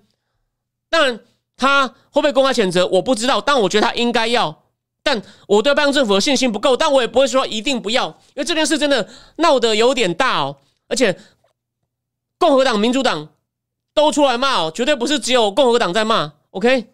[0.91, 1.21] 当然。
[1.57, 2.85] 他会不会公开谴责？
[2.89, 4.65] 我不知道，但我觉得他应该要。
[5.05, 10.57] 但我对拜登政府的信心不够，但我也不会说一定不要，因为这件事真的闹得有点大哦。
[10.89, 11.17] 而且
[12.41, 13.29] 共和党、民主党
[13.95, 16.33] 都出来骂哦，绝对不是只有共和党在骂。
[16.51, 16.93] OK，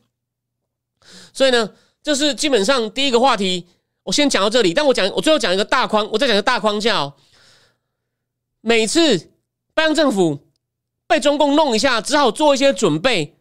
[1.33, 3.67] 所以呢，这是基本上第一个话题，
[4.05, 4.73] 我先讲到这里。
[4.73, 7.15] 但我讲，我最后讲一个大框，我再讲一个大框架哦。
[8.61, 9.19] 每次
[9.75, 10.47] 拜登政府
[11.07, 13.39] 被中共弄一下，只好做一些准备。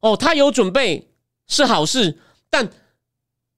[0.00, 1.12] 哦，他有准备
[1.46, 2.18] 是好事，
[2.50, 2.68] 但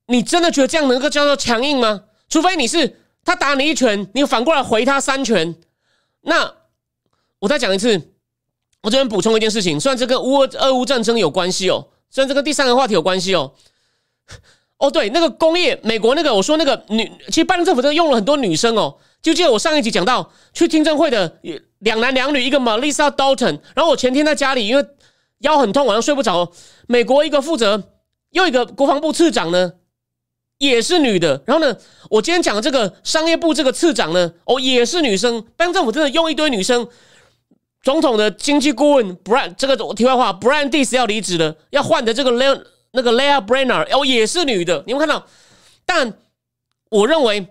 [0.06, 2.04] 你真的觉得这样能够叫做强硬吗？
[2.28, 5.56] 除非你是他打你一拳，你反过来回他三拳。
[6.22, 6.54] 那
[7.38, 8.13] 我再讲一次，
[8.84, 13.52] 我这边补充一件事情，虽然这跟乌俄乌战争有关系哦，虽然这跟第三个话题有关系哦。
[14.78, 18.94] 哦，对，那个工业，美国那个，我说那个女，其实拜登政府真的用了很多女生哦。
[19.22, 21.38] 就记得我上一集讲到去听证会的
[21.78, 24.86] 两男两女，一个 Melissa Dalton，然后我前天在家里，因为。
[25.40, 26.50] 腰很痛，晚上睡不着。
[26.86, 27.90] 美国一个负责
[28.30, 29.72] 又一个国防部次长呢，
[30.56, 31.42] 也是女的。
[31.44, 31.76] 然后呢，
[32.08, 35.42] 我今天讲的这个商业部这个次长呢，哦，也是女生。
[35.54, 36.88] 拜登政府真的用一堆女生。
[37.84, 44.82] 总统的经济顾问 Brand 这个题外话，Brandis 要离职了，要换的这个 Lea 那个 Lea Brenner 哦，也是女的。
[44.86, 45.24] 你们看到？
[45.86, 46.18] 但
[46.88, 47.46] 我认为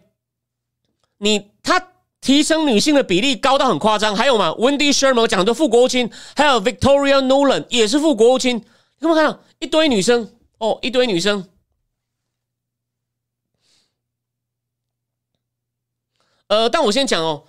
[1.20, 1.90] 你他。
[2.24, 8.64] 提升女性的比例高到很夸张，还有嘛，Wendy Sherman 讲的副国务卿，还有 Victoria Nolan 也是副国务卿，你
[9.02, 11.46] 有没有看到一堆女生哦，一堆女生。
[16.48, 17.44] 呃，但我先讲哦，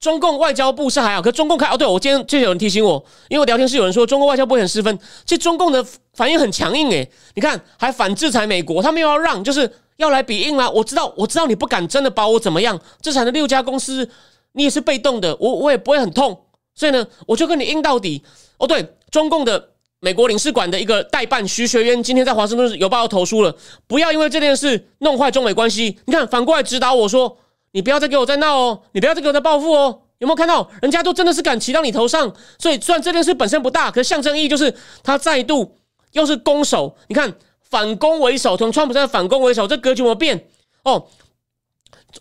[0.00, 5.84] 中共外交部是还好，可中共开哦，对我今天就有人提醒我，因为我聊天室有人说中共外交部很失分，其实中共的
[6.14, 9.70] 反应很强硬诶，你看还反制裁美国，他们又要让就是。
[9.98, 10.70] 要来比硬啦！
[10.70, 12.80] 我知道，我知道你不敢真的把我怎么样。
[13.02, 14.08] 制裁的六家公司，
[14.52, 16.40] 你也是被动的，我我也不会很痛。
[16.76, 18.22] 所以呢，我就跟你硬到底。
[18.58, 23.52] 哦，对，中共的美国领事馆的一个代办徐学渊今天在华盛顿邮报要投书了，
[23.88, 25.98] 不要因为这件事弄坏中美关系。
[26.04, 27.36] 你看，反过来指导我说，
[27.72, 30.02] 你不要再给我再闹哦，你不要再给我再报复哦。
[30.18, 32.34] 有没有看到，人家都真的是敢骑到你头上？
[32.58, 35.78] 所以虽然这件事本身不大，可是象征意义就是他再度
[36.12, 36.96] 又是攻守。
[37.06, 40.48] 你看，反攻为首，从川普在反攻为首，这格局有没有变？
[40.82, 41.06] 哦，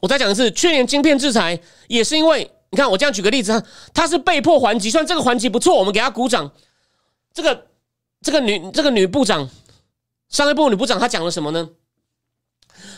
[0.01, 3.63] 我再讲一次，去年晶片制裁也是因为，你看我这样举个例子，他
[4.03, 6.51] 他是被迫还击，虽然这个还击不错，我们给他鼓掌。
[7.33, 7.67] 这个
[8.21, 9.49] 这个女这个女部长，
[10.29, 11.69] 商业部女部长，她讲了什么呢？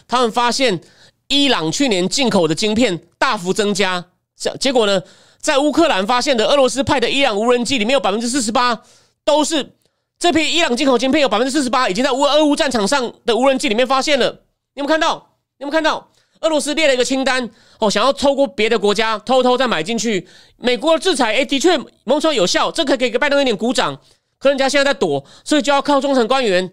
[0.07, 0.81] 他们发现
[1.29, 4.03] 伊朗去年进口的晶片大幅增加，
[4.59, 5.01] 结果呢，
[5.39, 8.81] 在乌克兰发现的俄罗斯派的伊朗无人机里面有百分之四十八
[9.23, 9.75] 都是
[10.17, 14.27] 这批伊朗进口晶片，有百分之四十八已经在乌俄乌战场上的无人机里面发现了。
[14.73, 15.37] 你有没有看到？
[15.59, 16.09] 你有没有看到？
[16.41, 17.47] 俄罗斯列了一个清单
[17.79, 20.27] 哦，想要透过别的国家偷偷再买进去。
[20.57, 23.99] 美国的制裁，哎，的确某种有效，这可以给拜登一点鼓掌。
[24.39, 26.71] 可人家现在在躲，所以就要靠中层官员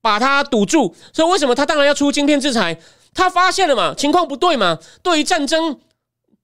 [0.00, 0.94] 把他堵住。
[1.12, 2.76] 所以为什么他当然要出晶片制裁？
[3.14, 4.78] 他发现了嘛，情况不对嘛。
[5.02, 5.78] 对于战争，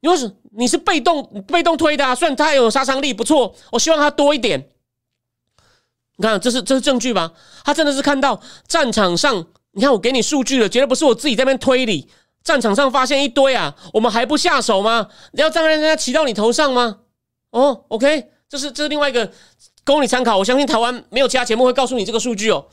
[0.00, 2.14] 你是你是被动被动推的啊。
[2.14, 4.68] 虽然他有杀伤力，不错，我希望他多一点。
[6.16, 7.32] 你看，这是这是证据吧？
[7.64, 12.08] 他真的是看到战场上，你看我给你数据了，绝对不是我自己在那边推理。
[12.42, 15.08] 战场上发现一堆啊，我们还不下手吗？
[15.32, 16.98] 你要让人家骑到你头上吗？
[17.50, 19.30] 哦，OK，这是这是另外一个。
[19.84, 22.66] 供你参考，我相信台湾没有其他节目会告诉你这个数据哦。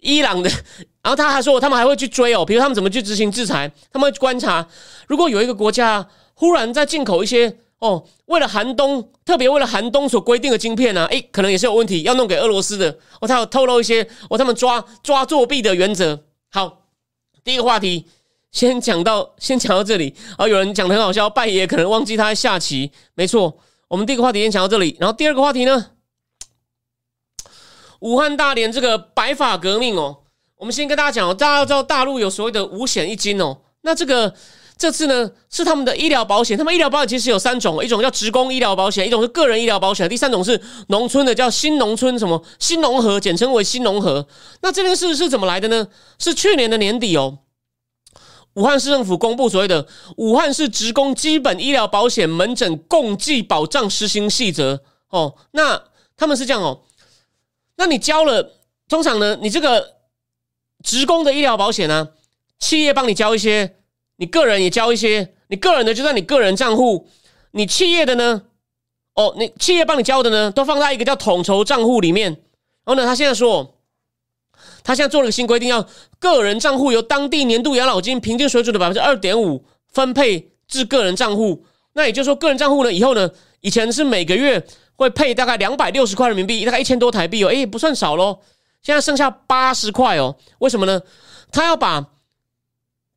[0.00, 0.50] 伊朗的，
[1.02, 4.66] 然后他还说，他们还会去追哦，比如他们怎么去执行制裁，他们会观察，
[5.08, 12.98] 如果有一个国家忽然在进口一些哦，为了寒冬，特别为了寒冬所规定的晶片呢，诶，可能也是有问题，要弄给俄罗斯的。
[13.20, 16.24] 哦，他有透露一些，哦，他们抓抓作弊的原则。
[16.50, 16.86] 好，
[17.44, 18.06] 第一个话题
[18.50, 20.14] 先讲到，先讲到这里。
[20.38, 22.90] 啊，有人讲的很好笑，拜爷可能忘记他在下棋。
[23.14, 25.90] 没错，我们第一个话题先讲到这里，然后第二个话题呢？
[28.00, 30.18] 武汉大连这个白发革命哦，
[30.56, 33.58] 我们先跟大家讲哦，大家要知道大陆有所谓的五险一金哦。
[33.82, 34.34] 那这个
[34.76, 44.26] 这次呢是他们的医疗保险，他们医疗保险其实有三种，一种叫职工医疗保险，一种是个人医疗保险，第三种是农村的叫新农村什么新农合，简称为新农合。
[44.60, 45.88] 那这件事是怎么来的呢？
[46.18, 47.38] 是去年的年底哦，
[48.54, 55.34] 武汉市政府公布所谓的武汉市职工基本医疗保险门诊共计保障实行细则哦。
[55.52, 55.80] 那
[56.16, 56.82] 他们是这样哦。
[57.76, 58.54] 那你交了，
[58.88, 59.96] 通常呢，你这个
[60.82, 62.08] 职工的医疗保险呢，
[62.58, 63.76] 企业帮你交一些，
[64.16, 67.06] 你个人也交一些，你个人的就在你个人账户，
[67.50, 68.44] 你企业的呢，
[69.14, 72.32] 哦，你企业帮你交的呢，都放在一个叫统筹账户里面。
[72.84, 73.74] 然后呢，他现在说，
[74.82, 75.86] 他现在做了个新规定，要
[76.18, 81.66] 个人账户由当地年度养老金平均水准的百分之二点五分配至个人账户。
[81.92, 84.66] 那也就是说，个人账户呢，以后呢，以前是每个月。
[84.96, 88.40] 会配大概两百六十块人民币，大概一千多台币哦，诶，不算少喽。
[88.82, 91.00] 现在剩下八十块哦，为什么呢？
[91.50, 92.06] 他要把，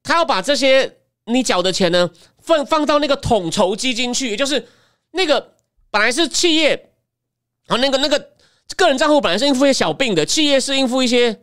[0.01, 4.67] 他要把这些你缴的钱呢，放放到那个统筹基金去，也就是
[5.11, 5.53] 那个
[5.91, 6.91] 本来是企业
[7.67, 8.31] 啊，那个那个
[8.75, 11.39] 个人账户本来是应付一些小病的，企业是应付一些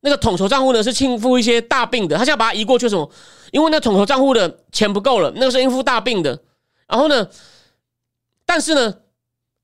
[0.00, 3.10] 那个统筹账户呢是应付一些大病的，他现在把它移过去什么？
[3.50, 6.42] 因为那统筹账户的钱不够了，那个是应付大病的。
[6.88, 7.28] 然后呢，
[8.46, 8.96] 但是呢？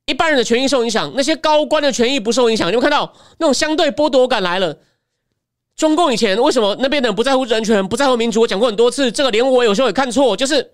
[0.09, 2.73] 一般人的权益受影响，那些高官的权益不受影响。
[2.73, 4.75] 你会看到那种相对剥夺感来了。
[5.77, 8.41] 中共以前为什么那边的人不在乎人权、不在乎民主？
[8.41, 10.73] 我讲过很多次，这个连我有时候也看错，就是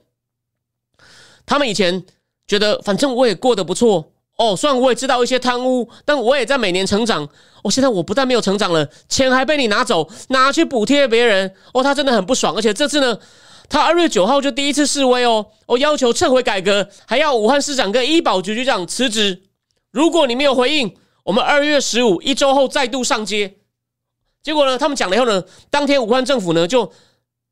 [1.45, 2.05] 他们以前
[2.47, 7.29] 觉得反正我也过得不错哦，虽然我也知道一些贪污，但我也在每年成长。
[7.65, 11.53] 我现在我不但没有成长了，钱还被你拿走，拿去补贴别人。
[11.73, 12.55] 哦，他真的很不爽。
[12.55, 13.19] 而且这次呢？
[13.69, 19.43] 他二月九号就第一次示威哦，哦要求撤回改革，还要武汉市长跟医保局局长辞职。
[19.91, 23.55] 如果你没有回应，我们二月十五一周后再度上街。
[24.43, 26.93] 结果呢，他们讲了以后呢，当天武汉政府呢就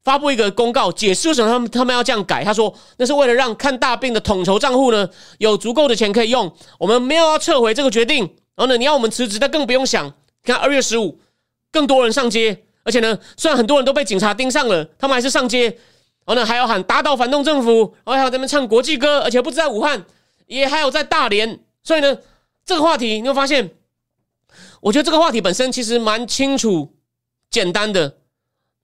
[0.04, 2.44] 发布一个公告，解释为什么他们他们要这样改。
[2.44, 6.52] 他说那是为了让看大病的统筹账户呢有足够的钱可以用。
[6.78, 8.18] 我们没有要撤回这个决定。
[8.54, 10.12] 然后呢，你要我们辞职，那更不用想。
[10.44, 11.18] 看二月十五，
[11.70, 15.78] 更多人上街，而且呢，虽然很多人都被警察盯上了，他们还是上街。
[16.24, 20.04] 然后呢，还要喊打倒反动政府，然后还有在那唱国际歌，而且不止在武汉，
[20.46, 21.58] 也还有在大连。
[21.82, 22.16] 所以呢，
[22.64, 23.70] 这个话题你会发现，
[24.80, 26.94] 我觉得这个话题本身其实蛮清楚、
[27.50, 28.18] 简单的，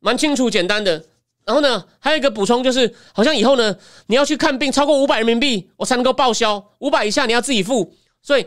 [0.01, 1.05] 蛮清楚、简单的。
[1.45, 3.77] 然后呢，还有一个补充就是，好像以后呢，
[4.09, 7.95] 你要去看病超过五百人民币，我才能够报销；五百以下你要自己付。
[8.21, 8.45] 所以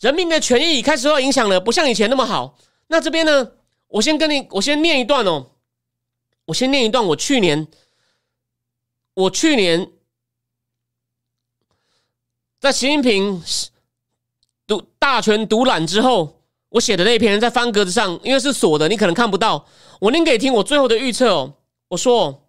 [0.00, 2.56] 人民的权益开始受到影响了，不像以前那么好。
[2.88, 3.52] 那这边呢，
[3.88, 5.50] 我先跟你，我先念一段哦，
[6.46, 7.68] 我先念一段，我去年。
[9.20, 9.90] 我去年
[12.58, 13.42] 在习近平
[14.66, 16.40] 独大权独揽之后，
[16.70, 19.66] 我写的那篇在方格子上，因为是锁的，你可能看不到。
[20.00, 21.54] 我念给你听我最后的预测哦。
[21.88, 22.40] 我说哦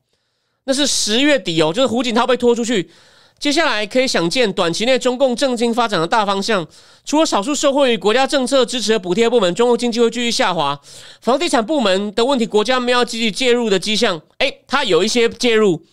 [0.63, 2.89] 那是十月底哦，就是胡锦涛被拖出去。
[3.39, 6.65] 接下来可以想见，短期内中共政经发展的大方向，
[7.03, 10.80] 除了少数受惠于国家政策支持的补贴部门，中国经济会继续下滑。
[11.22, 14.22] 房地产部门的问题，国家没有积极介入的迹象。
[14.38, 15.84] 哎，他有一些介入，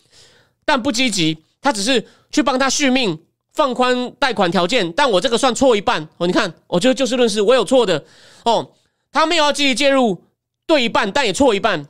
[0.68, 3.18] 但不积极，他只是去帮他续命。
[3.54, 6.28] 放宽贷款条件，但我这个算错一半哦。
[6.28, 8.04] 你看，我就就事论事，我有错的
[8.44, 8.70] 哦。
[9.10, 10.22] 他没有要积极介入，
[10.64, 11.84] 对一半，但也错一半，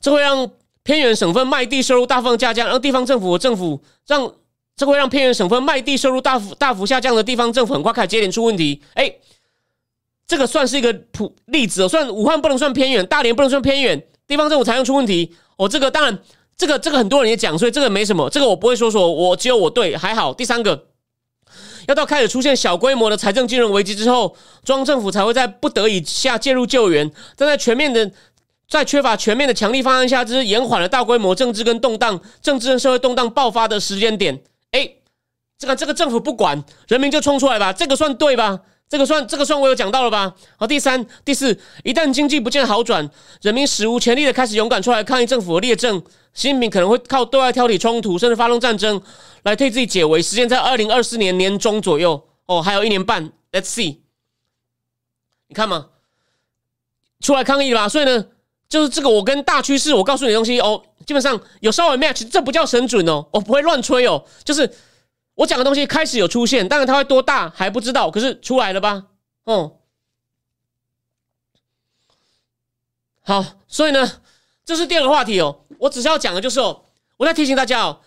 [0.00, 0.50] 这会让
[0.82, 4.34] 偏远省份卖地收入大幅下降，让地方政府政府让
[4.74, 8.82] 这会让偏远省份卖地收入大幅大幅下降的地方政府很快开始接连出问题。
[8.94, 9.14] 哎，
[10.26, 15.36] 这个算是一个普例子哦，算武汉不能算偏远，大连不能算偏远，地方政府才能出问题。
[15.56, 16.18] 哦，这个当然。
[16.58, 20.34] 这个这个很多人也讲，所以这个没什么，这个我不会说说，我只有我对还好。
[20.34, 20.86] 第三个，
[21.86, 27.08] 要到开始出现小规模的财政金融危机之后，中央政府才会在不得已下介入救援。
[27.36, 28.10] 但在全面的
[28.68, 34.42] 在缺乏全面的强力方案下，之延缓了大规模政治跟动荡、政治跟社会动荡爆发的时间点。
[34.72, 34.90] 哎，
[35.56, 38.62] 这个这个政府不管，人民就冲出来吧，这个算对吧？
[38.88, 40.34] 这个算这个算我有讲到了吧？
[40.56, 43.06] 好，第三、第四，一旦经济不见好转，
[43.42, 46.00] 人民史无前例的开始勇敢出来抗议政府的劣政，
[46.32, 48.98] 习近平可能会靠对外挑起冲突，甚至发动战争
[49.42, 50.22] 来替自己解围。
[50.22, 53.98] 时间在二零二四年年中左右哦，还有一年半，Let's see，
[55.48, 55.88] 你看嘛，
[57.20, 57.86] 出来抗议吧。
[57.90, 58.24] 所以呢，
[58.70, 64.72] 就是这个我跟大趋势，我告诉你的东西哦，基本上有稍微 match，这不叫神准哦，我不会乱吹哦，就是。
[65.38, 69.04] 我讲的东西开始有出现，当然它会多大还不知道，可是出来了吧？
[69.44, 69.76] 哦，
[73.22, 74.20] 好，所以呢，
[74.64, 75.60] 这是第二个话题哦。
[75.78, 76.86] 我只是要讲的就是哦，
[77.18, 78.00] 我在提醒大家哦，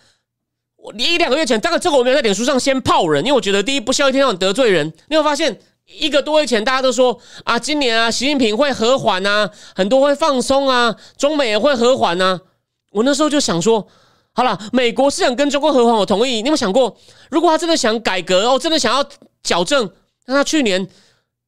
[0.76, 4.92] 我一两个月前，当然这个我没有在脸书上先泡人，因为我觉得第一不需要一天到晚得罪人。
[5.08, 12.42] 你会发现，一个多月前大家都说啊，今年啊，习近平会和缓啊，很多会放松啊，中美也会和缓啊。
[12.90, 13.88] 我那时候就想说。
[14.34, 16.36] 好了，美国是想跟中国和缓，我同意。
[16.36, 16.96] 你有没有想过，
[17.30, 19.06] 如果他真的想改革哦，真的想要
[19.42, 19.90] 矫正，
[20.24, 20.88] 那他去年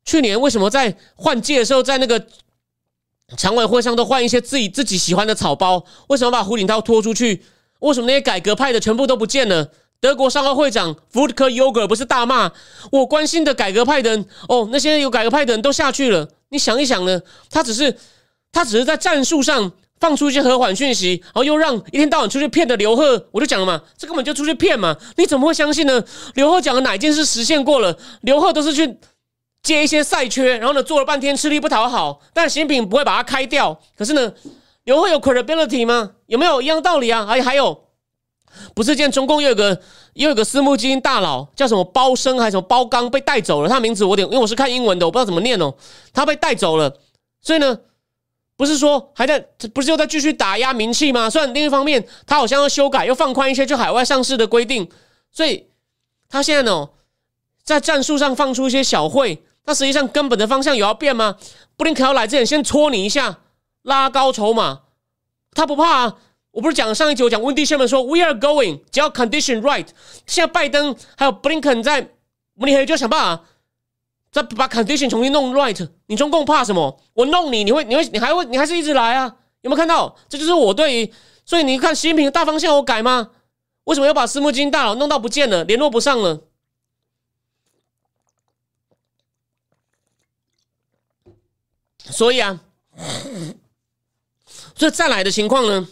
[0.05, 2.27] 去年为什么在换届的时候，在那个
[3.39, 5.83] 常委会上都换一些自己自己喜欢的草包？
[6.09, 7.43] 为什么把胡锦涛拖出去？
[7.79, 9.71] 为什么那些改革派的全部都不见了？
[9.99, 12.53] 德国商会会长 f o o d k e Yoger 不是大骂
[12.93, 16.29] 我关心的改革派的人哦，那些有改革派的人都下去了。
[16.51, 17.23] 你想一想呢？
[17.49, 17.97] 他只是
[18.53, 19.73] 他只是在战术上。
[20.05, 26.05] 放出一些和缓讯息，然后又让一天到晚出去骗的刘贺，我就讲了嘛，这根本就出去骗嘛，你怎么会相信呢？
[26.35, 27.97] 刘贺讲的哪一件事实现过了？
[28.21, 28.99] 刘贺都是去
[29.63, 33.81] 接一些赛缺，然后呢做了半天吃力不讨好，但新品不会把它开掉。
[33.97, 34.31] 可是呢，
[34.85, 36.11] 刘贺有 credibility 吗？
[36.27, 37.25] 有没有一样道理啊？
[37.27, 37.85] 而且还有，
[38.75, 39.81] 不是见中共又有个
[40.13, 43.71] 又有个私募基金大佬叫什么包生还是什么包刚被带走了？
[43.71, 45.73] 他名字我点，因为我是看英文的，我不知道怎么念哦。
[46.13, 46.95] 他被带走了，
[47.41, 47.79] 所以呢。
[48.57, 49.41] 不是说还在，
[49.73, 51.29] 不是又在继续打压名气吗？
[51.29, 54.89] 虽然另一方面，他好像要修改，又放宽一些去海外上市的规定，
[55.33, 55.67] 所以
[56.29, 56.91] 他现在呢，
[57.63, 61.37] 在战术上放出一些小会，那实际上根本的方向有要变吗？
[61.77, 63.41] 布林肯要来之前先戳你一下，
[63.83, 64.83] 拉高筹码，
[65.53, 66.17] 他不怕啊！
[66.53, 69.89] 我不是讲上一集我讲温蒂先生说 “We are going”，只要 condition right。
[70.25, 72.11] 现在拜登还有布林肯在
[72.55, 73.45] 慕尼黑就要想办法。
[74.35, 77.01] 再把 condition 重新弄 right，你中共怕什么？
[77.13, 79.37] 我弄你，你会，你会，你还会，你还是一直来啊？
[79.61, 80.17] 有没有看到？
[80.29, 81.15] 这就是我对于，
[81.47, 83.31] 所以你看习近平大方向我改吗？
[83.85, 86.43] 为什么要把私募基金大佬弄到不见了，联络不上了？
[91.99, 92.61] 所以啊，
[94.75, 95.87] 所以再来的情况呢？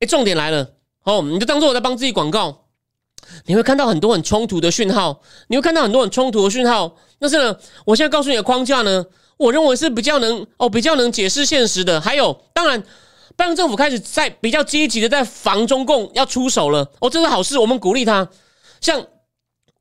[0.00, 0.74] 哎，重点来了，
[1.04, 2.65] 哦，你就当做我在帮自己广告。
[3.46, 6.96] 你会看到很多很冲突的讯号，你会看到很多很冲突的讯号。
[7.18, 9.04] 但是呢，我现在告诉你的框架呢，
[9.36, 12.00] 我认为是比较能哦，比较能解释现实的。
[12.00, 12.82] 还有，当然，
[13.36, 18.28] 拜登政府开始在比较积极的在防中共要出手了哦，这是好事，我们鼓励他。
[18.80, 19.06] 像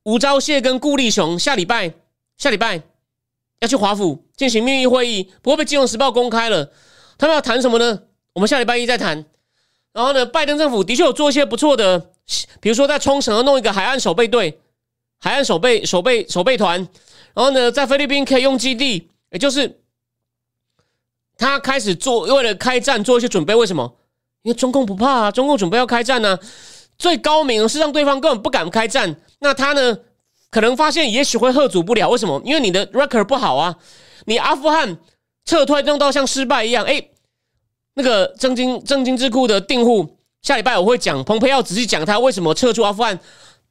[0.04, 1.94] 吴钊燮跟顾立雄下礼拜
[2.38, 2.82] 下礼拜
[3.60, 6.72] 要去华府进行秘密会议，不过被《金融时报》公开了。
[7.18, 8.00] 他们要谈什么呢？
[8.34, 9.26] 我们下礼拜一再谈。
[9.94, 12.12] 然后呢，拜登政府的确有做一些不错的。
[12.60, 14.60] 比如说，在冲绳要弄一个海岸守备队、
[15.20, 16.80] 海岸守备守备守备团，
[17.34, 19.80] 然后呢，在菲律宾可以用基地，也就是
[21.38, 23.54] 他开始做为了开战做一些准备。
[23.54, 23.96] 为什么？
[24.42, 26.40] 因为中共不怕啊，中共准备要开战呢。
[26.98, 29.16] 最高明是让对方根本不敢开战。
[29.40, 30.00] 那他呢，
[30.50, 32.10] 可能发现也许会贺阻不了。
[32.10, 32.42] 为什么？
[32.46, 33.76] 因为你的 record 不好啊。
[34.26, 34.98] 你阿富汗
[35.44, 37.10] 撤退弄到像失败一样，哎，
[37.96, 40.15] 那个正金正金智库的订户。
[40.46, 43.20] 下礼拜我会讲，蓬佩奥仔细讲他为什么撤出阿富汗。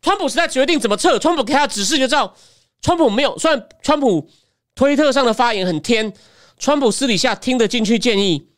[0.03, 2.35] 川普时代决定怎么撤，川普给他指示就知道。
[2.83, 4.29] 川普没有，虽然川普
[4.75, 6.12] 推特上的发言很天，
[6.59, 8.49] 川普私底下听得进去建议，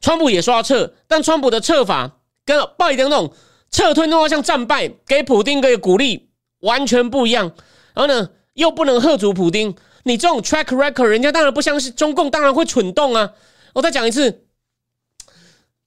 [0.00, 3.32] 川普也说要撤，但川普的撤法跟拜登那种
[3.72, 6.30] 撤退弄到像战败，给普丁个鼓励
[6.60, 7.50] 完全不一样。
[7.92, 9.74] 然后呢，又不能喝阻普丁，
[10.04, 13.32] 你这种 track record，人家当然不相信，中共当然会蠢动啊。
[13.72, 14.43] 我再讲一次，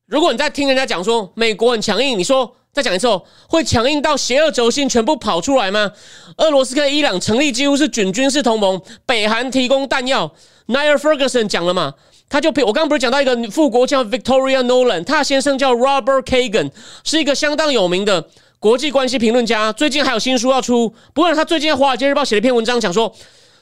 [0.07, 2.53] 如果你在听人家讲说美国很强硬，你说。
[2.73, 5.91] 再讲一次哦，会强硬到邪恶轴心全部跑出来吗？
[6.37, 10.31] 俄罗斯跟伊朗成立几乎是准军事同盟，北韩提供弹药。
[10.67, 11.95] Niall Ferguson 讲了嘛，
[12.29, 16.69] 他就我刚刚不是讲到一个副国叫 Victoria Nolan，他先生叫 Robert Kagan，
[17.03, 18.29] 是一个相当有名的
[18.59, 20.93] 国际关系评论家，最近还有新书要出。
[21.15, 23.11] 不过他最近在《华尔街日报》写了一篇文章，讲说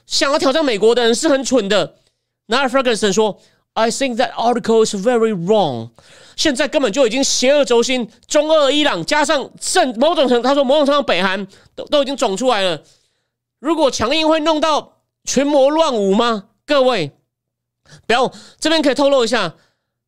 [0.05, 1.95] 想要挑战美国的人是很蠢的。
[2.49, 3.39] Niall Ferguson 说
[3.75, 5.91] ：“I think that article is very wrong。”
[6.35, 12.81] 现在根本就已经邪恶轴心，中俄伊朗加上甚某种程度，他说某种程度北韩都都已经肿出来了。
[13.59, 16.45] 如果强硬会弄到群魔乱舞吗？
[16.65, 17.11] 各位，
[18.05, 19.55] 不要这边可以透露一下，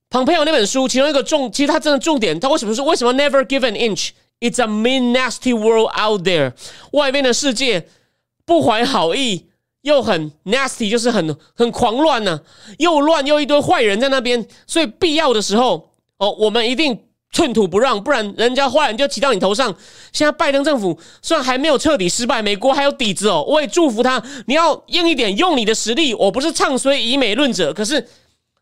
[0.10, 6.54] 庞培有那本书其中一个重，其实他真的重点，他为什么说为什么 Never give an inch？It's a mean nasty world out there。
[6.92, 7.88] 外面的世界
[8.46, 9.47] 不怀好意，
[9.88, 12.40] 又很 nasty，就是很很狂乱呢，
[12.78, 15.96] 又乱又一堆坏人在那边，所以必要的时候。
[16.20, 17.00] 哦，我们一定
[17.32, 19.72] 寸土不让，不然人家坏人就骑到你头上。
[20.12, 24.20] 现在拜登政府虽然还没有彻底失败，美国还有底子哦，我也祝福他。
[24.48, 26.16] 你要硬一点，用你的实力。
[26.16, 28.04] 我不是唱衰以美论者，可是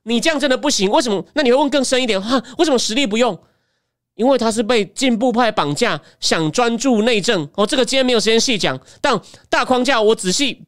[0.03, 0.91] 你这样真的不行。
[0.91, 1.25] 为什么？
[1.33, 2.43] 那你会问更深一点哈？
[2.57, 3.39] 为什么实力不用？
[4.15, 7.47] 因为他是被进步派绑架，想专注内政。
[7.55, 9.17] 哦，这个今天没有时间细讲，但
[9.49, 10.63] 大框架我仔细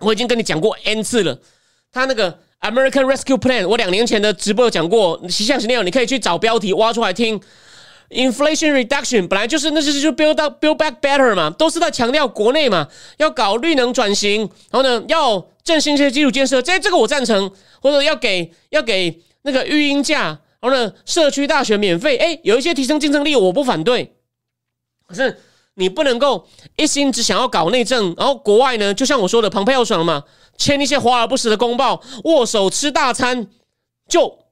[0.00, 1.38] 我已经跟你讲过 n 次了。
[1.92, 2.38] 他那个。
[2.60, 7.40] American Rescue Plan，我两年前的直播有讲过，形象是那样，你可以去找标题挖出来听。
[8.10, 12.86] Inflation Reduction 本来就是那就是就 build up build back better 嘛，都是在强调国内嘛，
[13.16, 24.12] 要搞绿能转型，然后呢要振兴这些基础建设，这这个我赞成，或者要给要给那个育婴假，然后呢社区大学免费，哎，有一些提升竞争力，我不反对，
[25.06, 25.34] 可是。
[25.74, 26.46] 你不能够
[26.76, 30.24] 一心只想要搞内政，然后国外呢，就像我说的，蓬佩奥爽了嘛，
[30.58, 33.48] 签一些华而不实的公报，握手吃大餐，
[34.08, 34.46] 就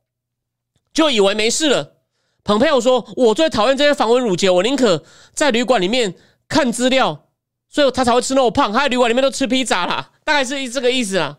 [0.94, 1.96] 就以为没事了。
[2.44, 5.04] 蓬佩奥说：“我最讨厌这些访问乳节，我宁可
[5.34, 6.14] 在旅馆里面
[6.48, 7.26] 看资料，
[7.68, 8.72] 所以他才会吃那么胖。
[8.72, 11.38] 他在旅馆里面都吃披萨啦，大概是这个意思啊。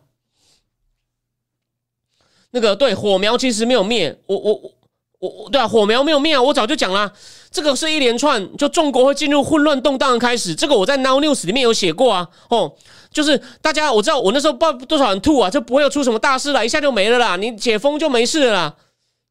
[2.52, 4.72] 那个对火苗其实没有灭，我我我。”
[5.20, 6.42] 我对啊，火苗没有灭啊！
[6.42, 7.12] 我早就讲了，
[7.52, 10.54] 这个是一连串，就中国会进入混乱动荡的开始。
[10.54, 12.28] 这个我在 Now News 里面有写过啊。
[12.50, 12.72] 哦，
[13.12, 17.36] 就是大家我知道，我那时候报多少人吐啊，就不会有出什么大事了，一下就没了啦。
[17.38, 18.76] 你解封就没事了啦？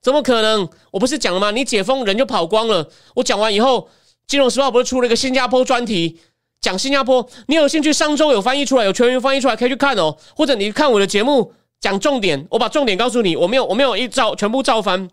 [0.03, 0.69] 怎么可能？
[0.91, 1.51] 我不是讲了吗？
[1.51, 2.89] 你解封人就跑光了。
[3.15, 3.89] 我讲完以后，
[4.27, 6.19] 金融时报不是出了一个新加坡专题，
[6.61, 7.25] 讲新加坡。
[7.47, 7.93] 你有兴趣？
[7.93, 10.17] 上周有翻译出来，有全员翻译出来，可以去看哦。
[10.37, 13.37] 或者你看我的节目，讲重点，我把重点告诉你。
[13.37, 15.09] 我没有，我没有一照全部照翻。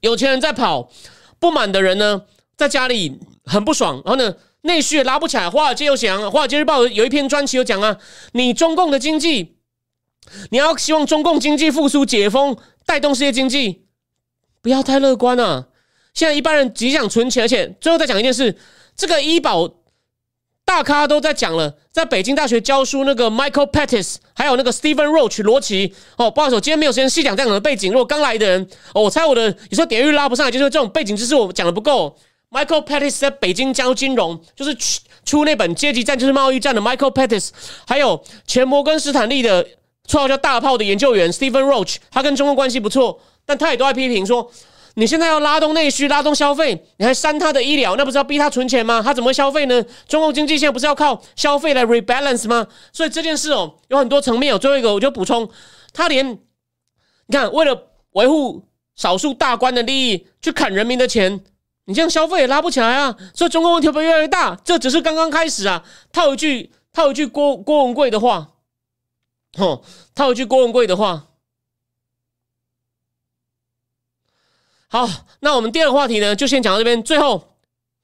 [0.00, 0.90] 有钱人在跑，
[1.44, 2.22] 不满的人呢，
[2.56, 5.50] 在家里很不爽，然后呢，内需也拉不起来。
[5.50, 7.98] 华尔街又讲，《华尔街日报》有一篇专题有讲啊，
[8.32, 9.58] 你中共的经济，
[10.50, 13.84] 你要希望中共经济复苏、解封，带动世界经济，
[14.62, 15.68] 不要太乐观啊！
[16.14, 18.56] 现在一般人只想存钱，而且最后再讲一件事，
[18.96, 19.83] 这个医保。
[20.64, 27.92] 大咖都在讲了，在北京大学教书那个 Michael Pettis，还有那个 Stephen Roach 罗奇哦，不好意思，我今天没有时间细讲这样的背景。
[27.92, 32.16] 如果刚来的人哦，我猜我的有时候点率拉不上来，就是这种背景知识我讲的不够。
[32.50, 37.50] Michael Pettis 在北京教金融，就是出出那本《阶级战就是贸易战》的 Michael Pettis，
[37.86, 39.64] 还有前摩根斯坦利的
[40.08, 44.50] 绰号叫大炮的研究员 Stephen Roach，他跟中国关系不错，但他也都在批评说。
[44.96, 49.02] 你现在要拉动内需、拉动消费，你还删他的医疗，那不是要逼他存钱吗？
[49.02, 49.84] 他怎么消费呢？
[50.06, 52.66] 中国经济现在不是要靠消费来 rebalance 吗？
[52.92, 54.54] 所以这件事哦，有很多层面。
[54.54, 54.58] 哦。
[54.58, 55.50] 最后一个，我就补充，
[55.92, 56.38] 他连你
[57.32, 61.40] 看，为了维护少数大官的利益，去砍人民的钱，
[61.86, 63.16] 你这样消费也拉不起来啊！
[63.34, 65.82] 所以中国问题会越来越大，这只是刚刚开始啊！
[66.12, 68.52] 套一句，套一句郭郭文贵的话，
[69.58, 69.82] 吼，
[70.14, 71.26] 套一句郭文贵的话。
[74.94, 77.02] 好，那我们第二个话题呢，就先讲到这边。
[77.02, 77.56] 最后，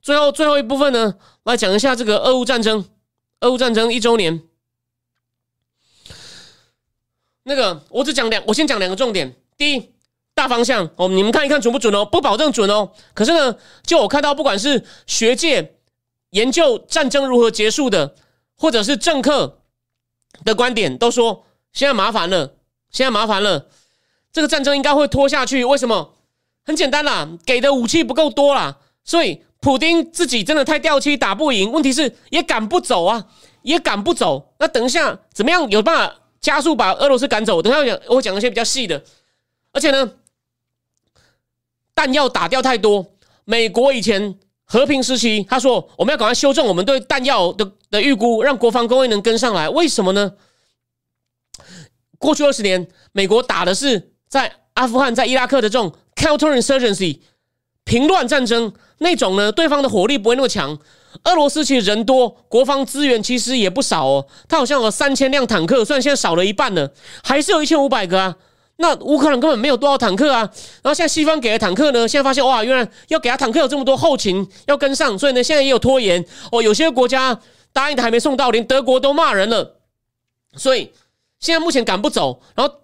[0.02, 1.14] 最后，最后一部分呢，
[1.44, 2.84] 来讲一下这个俄乌战争。
[3.42, 4.42] 俄乌战争一周年，
[7.44, 9.36] 那个我只讲两，我先讲两个重点。
[9.56, 9.92] 第一，
[10.34, 12.04] 大方向哦，你们看一看准不准哦？
[12.04, 12.90] 不保证准哦。
[13.14, 15.76] 可是呢，就我看到，不管是学界
[16.30, 18.16] 研究战争如何结束的，
[18.56, 19.60] 或者是政客
[20.44, 22.56] 的观点，都说现在麻烦了，
[22.90, 23.68] 现在麻烦了，
[24.32, 25.64] 这个战争应该会拖下去。
[25.64, 26.16] 为什么？
[26.70, 31.70] 很简单啦，给的武器不够多啦，所以普丁自己真的太掉漆，打不赢。
[31.72, 33.26] 问题是也赶不走啊，
[33.62, 34.54] 也赶不走。
[34.60, 37.60] 那等一下怎么样有办法加速把俄罗斯赶走？
[37.60, 39.02] 等一下讲我讲一些比较细的，
[39.72, 40.12] 而且呢，
[41.92, 43.04] 弹药打掉太多。
[43.44, 49.68] 美国以前和平时期，他说我们要赶快修正我们对弹药的的预估，让国防工业能跟上来。
[49.68, 50.32] 为什么呢？
[52.18, 57.18] 过去二十年，美国打的是在阿富汗、在伊拉克的这种 counterinsurgency
[57.84, 60.78] 平乱战争那种呢，对方的火力不会那么强。
[61.24, 64.26] 俄罗斯其实人多，国防资源其实也不少哦。
[64.48, 66.90] 他好像有三千辆坦克，虽然现在少了一半了，
[67.22, 68.34] 还是有一千五百个啊。
[68.76, 70.48] 那乌克兰根本没有多少坦克啊。
[70.82, 76.62] 然后现在西方给的坦克呢，现在发现哇，原来要给他坦克有这么多后勤要跟上，所以呢，现在也有拖延哦。
[76.62, 77.38] 有些国家
[77.74, 79.80] 答应的还没送到，连德国都骂人了。
[80.56, 80.90] 所以
[81.38, 82.79] 现在目前赶不走，然后。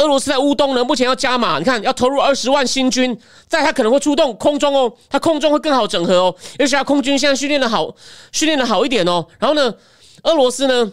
[0.00, 7.94] 俄罗斯在乌东呢，目前要加码，你看要投入二十万新军，在他可能会出动空中哦，他空中会更好整合哦，而且他空军现在训练的好，
[8.32, 9.26] 训练的好一点哦。
[9.38, 9.74] 然后呢，
[10.22, 10.92] 俄罗斯呢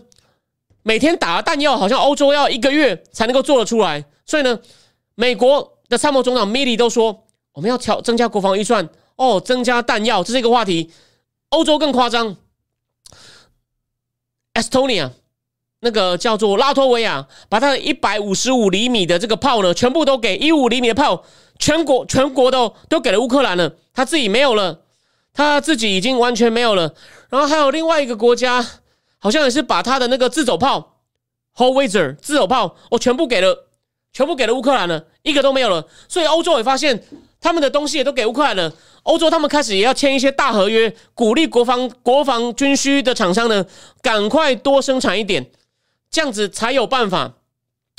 [0.84, 4.60] 每天打的弹药好像欧洲要一个月才能够做得出来，所以呢，
[5.16, 10.92] 美国的参谋总长米利都说我们要调增加国防预算哦，增加弹药，这是一个话题。
[11.50, 12.36] 欧洲更夸张
[14.54, 15.12] ，Estonia。
[15.82, 21.24] 那个叫做拉脱维亚，把他的一百五十五厘米的这个炮呢，全部都给一五厘米的炮，
[21.60, 24.82] 全国全国都都给了乌克兰了，他自己没有了，
[25.34, 26.94] 他自己已经完全没有了。
[27.30, 28.66] 然后还有另外一个国家，
[29.20, 31.02] 好像也是把他的那个自走炮
[31.54, 33.68] h o w i z e r 自走炮，哦，全部给了，
[34.12, 35.86] 全部给了乌克兰了，一个都没有了。
[36.10, 37.04] 所以欧洲也发现，
[37.40, 38.74] 他们的东西也都给乌克兰了。
[39.04, 43.64] 欧洲他们开始也要签一些大合约，鼓励国防国防军需的厂商呢，
[44.02, 45.46] 赶快多生产一点。
[46.18, 47.36] 这样子才有办法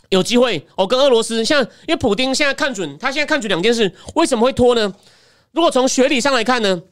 [0.09, 4.93] 有机会哦，跟俄罗斯像，因为普丁现在看准，他现在看准两件事，为什么会拖呢？
[5.53, 6.83] 如果从学理上来看呢，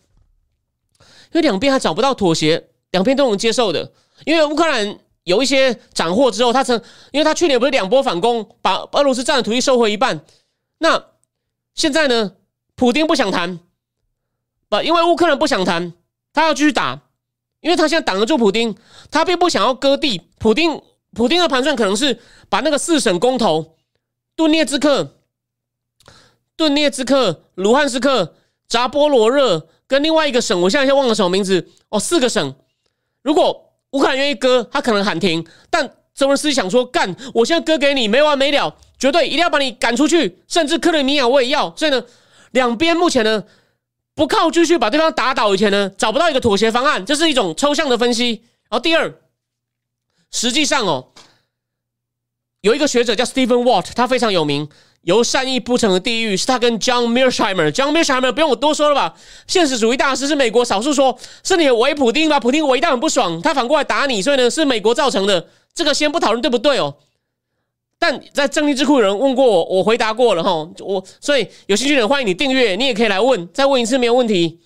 [1.01, 3.93] 因为两边还找不到妥协，两边都能接受的。
[4.25, 10.25] 因为乌克兰有一些斩获之后，他曾，因为他去年不是两波反攻，把俄罗斯占的土地收回一半，
[10.79, 11.07] 那
[11.75, 12.35] 现在呢，
[12.77, 13.59] 普丁不想谈，
[14.69, 15.93] 不，因为乌克兰不想谈，
[16.33, 17.01] 他要继续打，
[17.63, 18.77] 因为他现在挡得住普丁，
[19.11, 20.81] 他并不想要割地，普丁。
[21.17, 22.19] 普京的盘算可能是
[22.51, 23.75] 把那个四省公投，
[24.37, 25.17] 顿涅茨克、
[26.55, 28.35] 顿涅茨克、卢汉斯克、
[28.69, 32.55] 扎波罗热跟另外一个省，我现在先忘了什么名字哦，四个省。
[33.23, 35.45] 如果乌克兰愿意割，他可能喊停。
[35.71, 41.75] 但泽文斯基想说，干，我现在割给你，没完没了，绝对一定要把你赶出去，甚至克里米亚我也要。
[41.75, 42.05] 所以呢，
[42.51, 43.43] 两边目前呢，
[44.15, 48.43] 不靠继续把对方打倒以前呢，找不到一个妥协方案，这是一种抽象的分析。
[48.69, 49.15] 然后第二。
[50.37, 51.09] 实际上哦，
[52.61, 54.69] 有一个学者叫 Stephen Watt，他非常有名。
[55.01, 59.15] 由善意铺成的地狱是他跟 John Mearsheimer，John Mearsheimer 不用我多说了吧？
[59.47, 62.39] 现实主义大师是美国少数说是你围普丁吧？
[62.39, 65.49] 普丁围到很不爽，他反过来打你，所以呢是美国造成的。
[65.73, 66.97] 这个先不讨论对不对哦。
[67.99, 70.51] 但在正义智库有人问过我，我回答过了哈。
[70.81, 74.61] 我所以有兴趣的人欢迎你订阅，你也可以来问，再问一次没有问题。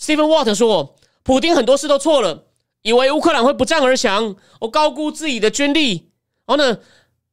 [0.00, 2.46] Stephen Watt 说，普丁很多事都错了。
[2.82, 6.10] 以为乌克兰会不战而降，我高估自己的军力，
[6.46, 6.78] 然后呢，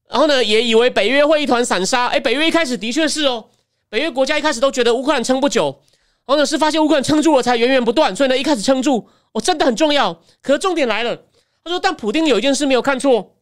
[0.09, 2.07] 然后呢，也以为北约会一团散沙。
[2.07, 3.49] 哎，北约一开始的确是哦，
[3.87, 5.81] 北约国家一开始都觉得乌克兰撑不久，
[6.25, 10.13] 然后呢是发现乌克兰撑住了才源源不断，所以呢一开始撑住，哦，真的很重要。
[10.41, 11.15] 可是重点来了，
[11.63, 13.37] 他说，但普丁有一件事没有看错，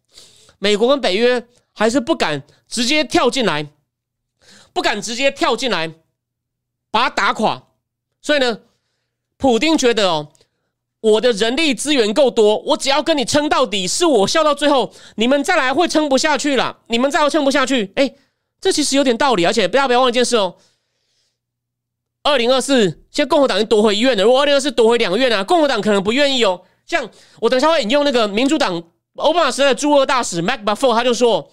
[0.60, 3.66] 美国跟北约还是不敢直接跳进来，
[4.74, 5.92] 不敢直接跳进来
[6.92, 7.64] 把他打垮，
[8.22, 8.60] 所以呢，
[9.38, 10.32] 普丁觉得哦。
[11.12, 16.80] 我的人力资源够多，我只要跟你撑到底，是我笑到最后，你们再来会撑不下去了。
[16.88, 18.12] 你们再来撑不下去，哎，
[18.60, 19.46] 这其实有点道理。
[19.46, 20.56] 而且不要不要忘一件事哦，
[22.24, 24.24] 二零二四现在共和党已经夺回医院了。
[24.24, 26.60] 如果二零二四夺回两院啊，共和党可能不愿意哦。
[26.88, 27.08] 像
[27.40, 28.82] 我等下会引用那个民主党
[29.18, 31.52] 奥巴马时代的驻俄大使 Mac b u f f e r 他就说，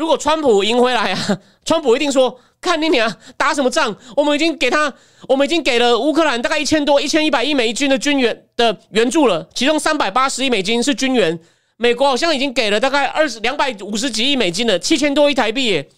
[0.00, 2.40] 如果川普赢回来啊， 川普一定说。
[2.62, 3.96] 看你俩打什么仗？
[4.14, 4.92] 我们已经给他，
[5.26, 11.40] 我们已经给了乌克兰大概一千多、一千一百亿美金的军援的援助了，其中三百八十亿美金是军援。
[11.78, 15.88] 美国好像已经给了大概二十两百五十几亿美金了，七千多亿台币耶，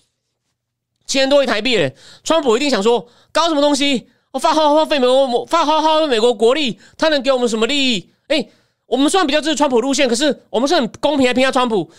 [1.05, 1.97] 七千多亿台币耶。
[2.23, 4.07] 川普一定想说，搞什么东西？
[4.31, 8.09] 我发号耗费美国，发号耗费美国国力，他能给我们什么利益？
[8.29, 8.47] 哎，
[8.87, 11.91] 我们虽然比较支持川普路线，可是我们是很公平来评价川普。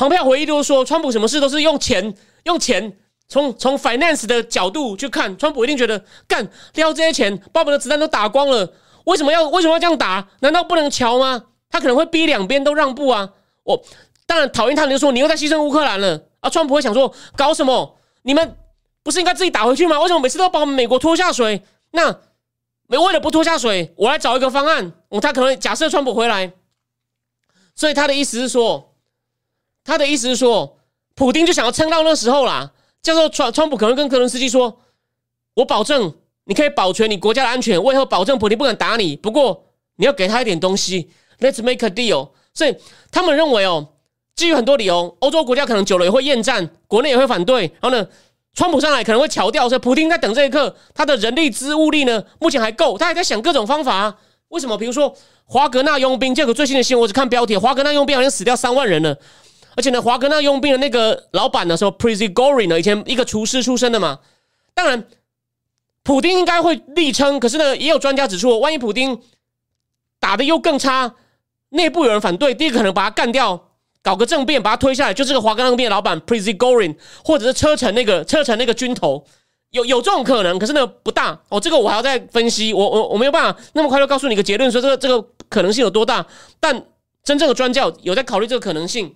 [0.00, 2.96] 蓬佩奥回忆就是说，川普什么事都是用钱，用钱。
[3.28, 8.72] 从从 finance 的角度去看，川普一定觉得干撩这些钱，把我们的子弹都打光了，
[9.04, 10.26] 为什么要为什么要这样打？
[10.40, 11.44] 难道不能瞧吗？
[11.68, 13.28] 他可能会逼两边都让步啊！
[13.64, 13.84] 我
[14.24, 16.48] 当然讨厌他，你就说你又在牺牲乌克兰了啊！
[16.48, 17.98] 川普会想说搞什么？
[18.22, 18.56] 你们
[19.02, 20.00] 不是应该自己打回去吗？
[20.00, 21.62] 为什么每次都把我们美国拖下水？
[21.90, 22.20] 那
[22.86, 24.94] 没为了不拖下水，我来找一个方案。
[25.10, 26.54] 哦，他可能假设川普回来，
[27.76, 28.89] 所以他的意思是说，
[29.90, 30.78] 他的意思是说，
[31.16, 32.70] 普丁就想要撑到那时候啦。
[33.02, 34.78] 叫做川川普可能跟格伦斯基说
[35.54, 36.14] ：“我保证
[36.44, 39.16] 你可以保全你国家的安全，我以后保证普丁不敢打你。
[39.16, 39.64] 不过
[39.96, 41.10] 你要给他一点东西
[41.40, 42.76] ，Let's make a deal。”所以
[43.10, 43.88] 他们认为哦，
[44.36, 47.62] 基于很多理由，欧洲国家可能久了也会厌战，国内也会反对。
[47.80, 48.06] 然后呢，
[48.54, 54.16] 川普上来可能会调掉，所以普丁在等这一刻，他的人力资物力呢，目前还够，他还在想各种方法。
[54.50, 54.78] 为什么？
[54.78, 55.12] 比如说
[55.46, 59.16] 华格纳佣兵，这个最新的新闻，我只看标题，华格纳佣兵好像死掉三万人了。
[59.76, 64.18] 而且呢，华格纳佣兵的那个老板呢，说 p r i z g o r i 呢，以前一个厨师出身的嘛。
[64.74, 65.06] 当然，
[66.02, 67.38] 普丁应该会力撑。
[67.38, 69.20] 可是呢，也有专家指出，万一普丁
[70.18, 71.14] 打的又更差，
[71.70, 73.68] 内部有人反对，第一个可能把他干掉，
[74.02, 79.24] 搞个政变把他推下来，就这个华格纳佣兵老板 p r i z g o r i 或者是车臣那个车臣那个军头，
[79.70, 80.58] 有有这种可能。
[80.58, 81.60] 可是呢，不大哦。
[81.60, 86.26] 这个我还要再分析，我我我没有办法那么快就告诉你一个结论，说这个这个可能性有多大。
[86.58, 86.86] 但
[87.22, 89.14] 真正的专家有在考虑这个可能性。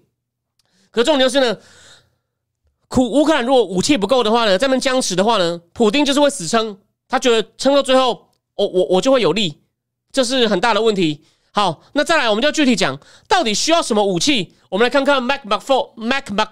[0.95, 1.59] 可重点就是呢，
[2.87, 6.79] 苦乌克兰如果武器不够的话呢，在那僵持的话呢，普丁就是会死撑，
[7.09, 9.61] 他觉得撑到最后，我我我就会有利，
[10.13, 11.25] 这是很大的问题。
[11.51, 14.55] 好，那再来，我们就具体讲到底需要什么武器。
[14.69, 16.49] 我们来看看 Mac MacFo，Mac Mac，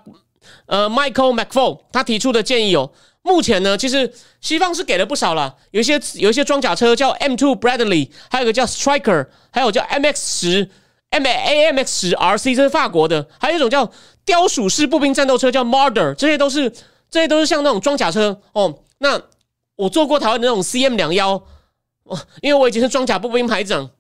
[0.66, 2.90] 呃，Michael MacFo 他提出的建议哦。
[3.22, 10.70] 目前呢，其实西方是给了不少了，有一些有一些装甲车叫 M2 Bradley，还有个叫 Striker，还有叫 MX 十。
[11.10, 13.92] M A M X 十 R C 这是法国的，还有一种叫
[14.24, 16.70] 雕鼠式步兵战斗车叫 Marder，这些都是
[17.10, 18.82] 这些都是像那种装甲车哦。
[18.98, 19.20] 那
[19.76, 21.42] 我坐过台湾的那种 C M 两幺
[22.04, 23.90] 哦，因为我已经是装甲步兵排长。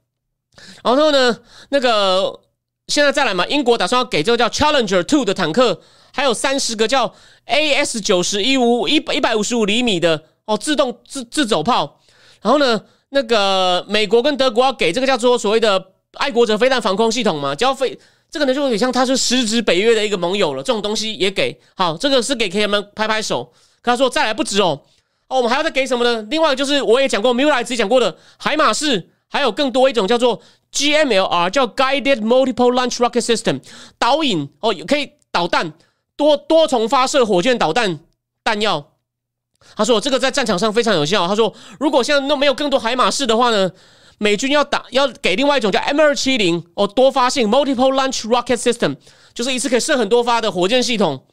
[0.82, 1.38] 然后呢，
[1.70, 2.40] 那个
[2.86, 5.80] 现在再来嘛，英国打算要给这个叫 Challenger Two 的坦克，
[6.12, 7.14] 还有三十个叫
[7.46, 12.00] A S 九十一五一一百五十五厘米的哦自动自自走炮。
[12.40, 15.88] 然后呢，那个美国跟德国要给这个叫做所谓的。
[16.16, 17.98] 爱国者飞弹防空系统嘛，只要飞
[18.32, 20.62] 这个呢，就有点像他是实质北约的一个盟友了。
[20.62, 23.52] 这种东西也给好，这个是给 K 们拍拍手。
[23.82, 24.80] 他说再来不止哦，
[25.28, 26.26] 哦，我们还要再给什么呢？
[26.30, 30.40] 另外就是我也讲过，米莱自己讲过的海马式，还有更多一种叫做
[30.72, 33.60] GMLR，叫 Guided Multiple Launch Rocket System，
[33.98, 35.74] 导引哦，可以导弹
[36.16, 38.00] 多多重发射火箭导弹
[38.42, 38.92] 弹药。
[39.76, 41.28] 他说这个在战场上非常有效。
[41.28, 43.70] 他说如果现在都没有更多海马式的话呢？
[44.22, 48.96] 美军要打要给另外一种叫 M 二七零哦多发性 Multiple Launch Rocket System，
[49.34, 51.26] 就是一次可以射很多发的火箭系统。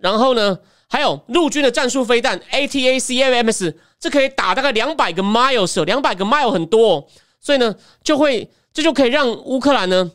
[0.00, 0.58] 然后呢，
[0.88, 7.06] 还有陆军的战术飞弹 ATACMS，这可以打大概两百个 miles，两百个 mile 很多，哦
[7.40, 7.74] 所以呢
[8.04, 10.12] 就会这就可以让乌克兰呢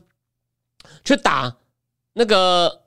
[1.04, 1.56] 去打
[2.14, 2.82] 那个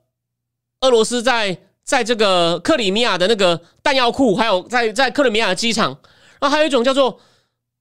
[0.79, 5.97] 俄罗斯在在这个克里米亚的那个弹药库，还有在在克里米亚的机场。
[6.39, 7.19] 然后还有一种叫做。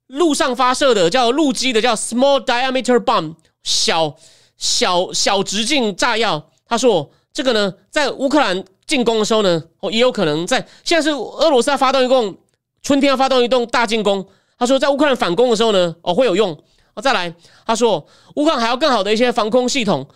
[0.09, 4.15] 陆上发射的叫陆基的叫 small diameter bomb 小
[4.57, 6.51] 小小直径炸药。
[6.67, 12.37] 他说这个呢，在乌克兰进攻的时候呢，哦也有可能在现在是俄罗斯要发动一共
[12.83, 14.27] 春天要发动一动大进攻。
[14.59, 16.57] 他说在乌克兰反攻的时候呢，哦会有用。
[16.95, 17.35] 哦再来，
[17.67, 20.07] 他说乌克兰还要更好的一些防空系统，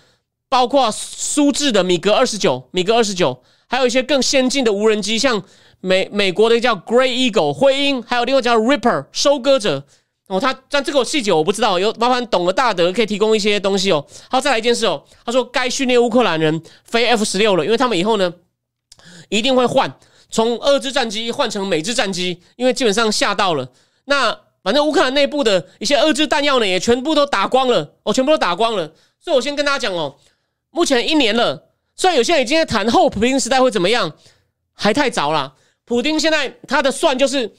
[0.49, 5.43] 包括苏制的米格二十九、米格二十九，还有一些更先进的无人机，像。
[5.81, 9.85] 美美国的叫 Gray Eagle 灰鹰，还有另外叫 Ripper 收割者
[10.28, 14.07] 哦，他但这个细节我不知道，有麻烦懂了大德可以提供一些东西哦。
[14.28, 18.33] 好，再来一件事哦，他说该训练乌克兰人飞 F 十六了，因为他们以后呢
[19.28, 19.93] 一定会换
[20.31, 23.68] 从二支战机换成美制战机，因为基本上吓到了。
[24.05, 28.93] 那反正乌克兰内部的一些二支弹药呢，也全部都打光了哦，全部都打光了。
[29.18, 30.14] 所以我先跟大家讲哦，
[30.70, 34.12] 目前一年了，虽然有些人已经在谈后普京时代会怎么样，
[34.72, 35.55] 还太早了。
[35.91, 37.53] 普丁现在他的算就是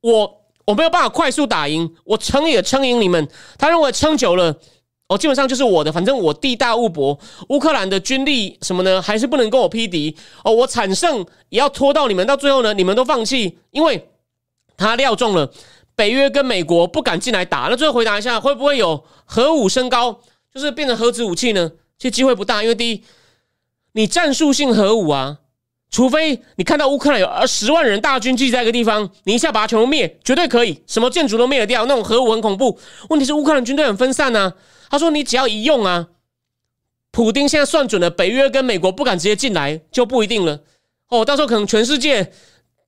[0.00, 3.28] 我我没有办法快速打赢，我撑也撑赢你们。
[3.56, 4.52] 他认为撑久了，
[5.06, 7.16] 哦，基本上就是我的，反正我地大物博，
[7.50, 10.52] 乌克兰的军力什么呢，还是不能跟我匹敌哦。
[10.52, 14.08] 我惨胜也要拖到你们，到最后呢，你们都放弃，因为
[14.76, 15.48] 他料中了
[15.94, 17.68] 北约跟美国不敢进来打。
[17.70, 20.18] 那最后回答一下，会不会有核武升高，
[20.52, 21.70] 就是变成核子武器呢？
[21.96, 23.04] 其实机会不大，因为第一，
[23.92, 25.38] 你战术性核武啊。
[25.92, 31.84] 除非你看到乌克兰有呃十万人大军聚在一个地方，你一下把它全部灭，绝对可以，什么建筑都灭得掉。
[31.84, 32.78] 那种核武很恐怖。
[33.10, 34.54] 问题是乌克兰军队很分散啊。
[34.88, 36.08] 他说你只要一用啊，
[37.10, 40.60] 普丁现在算准了，北约跟美国不敢直接进来，就不一定了。
[41.08, 42.32] 哦，到时候可能全世界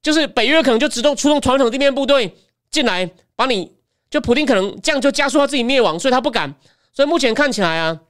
[0.02, 2.34] 就是北约可能就自动出动传统地面部队
[2.70, 3.70] 进来，把你
[4.08, 6.54] 就普丁可能这样就加速他自己灭亡，所以他不敢。
[6.90, 8.00] 所以目前看起来啊，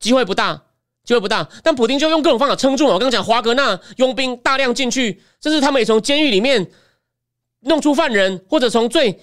[0.00, 0.62] 机会不大。
[1.08, 2.92] 机会不大，但普京就用各种方法撑住了。
[2.92, 6.70] 我刚刚讲华格纳佣兵大量进去，甚至他们也从监狱里面
[7.60, 9.18] 弄出犯人，或者从最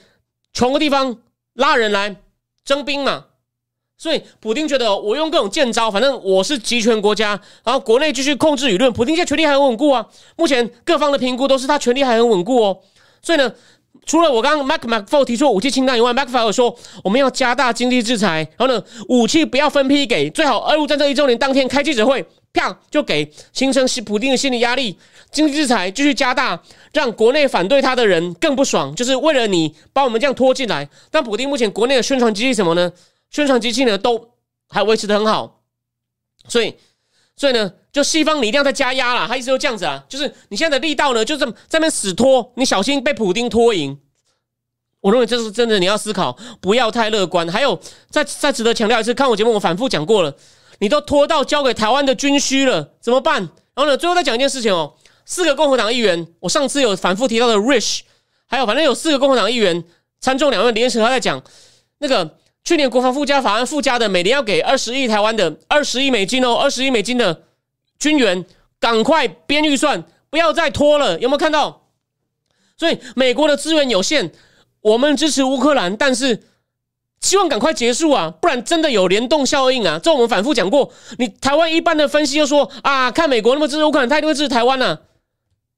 [0.51, 1.15] 穷的地方
[1.53, 2.15] 拉人来
[2.63, 3.25] 征兵嘛。
[3.99, 8.91] 所以普京觉得我用各种剑招，反正我是集权国家，然后国内继续控制舆论。
[8.91, 10.07] 普京现在权力还很稳固啊，
[10.38, 12.79] 目前各方的评估都是他权力还很稳固哦。
[13.21, 13.53] 所以呢，
[14.06, 24.97] 除了我刚刚 Mac Mac Four 提出武器清单以外，Mac Four 说我们要加大经济制裁，然后呢，武器不要分批给，最好俄乌战争一周年当天开记者会，啪就给形成普京的心理压力。
[25.32, 26.62] 经济制裁继续加大，
[26.93, 30.88] 让国内反对他的人更不爽，就是为了你把我们这样拖进来。
[31.12, 32.91] 但普京目前国内的宣传机器什么呢？
[33.32, 34.30] 宣传机器呢都
[34.70, 35.62] 还维持的很好，
[36.47, 36.74] 所以
[37.38, 39.27] 所以呢，就西方你一定要再加压了。
[39.27, 43.99] 他意思就这样子啊，就是你现在的力道呢，就这么在那边死拖，你小心被普丁拖赢。
[45.01, 47.47] 我认为这是真的，你要思考，不要太乐观。
[47.49, 47.77] 还有，
[48.09, 50.33] 再再值得强调一次，看我节目我反复讲过了，
[50.79, 53.41] 你都拖到交给台湾的军需了，怎么办？
[53.73, 58.01] 然后呢，最后再讲一件事情哦，四个共和党议员，我上次有反复提到的 Rich，
[58.47, 59.83] 还有反正有四个共和党议员
[60.21, 61.43] 参众两院联合在讲
[61.97, 62.38] 那个。
[62.66, 67.43] 去年国防附加法案附加的，每年要给二十亿台湾的二十亿美金哦，二十亿美金的
[67.99, 68.43] 军援，
[68.80, 71.20] 赶快编预算，不要再拖了。
[71.20, 71.84] 有没有看到？
[72.76, 74.32] 所以美国的资源有限，
[74.82, 76.41] 我们支持乌克兰，但是
[77.22, 79.99] 希望赶快结束啊，不然真的有联动效应啊。
[80.01, 80.91] 这我们反复讲过。
[81.20, 84.97] 你台湾一般的分析又说啊，看美国那么支持乌克兰，他一定会支持台湾呢。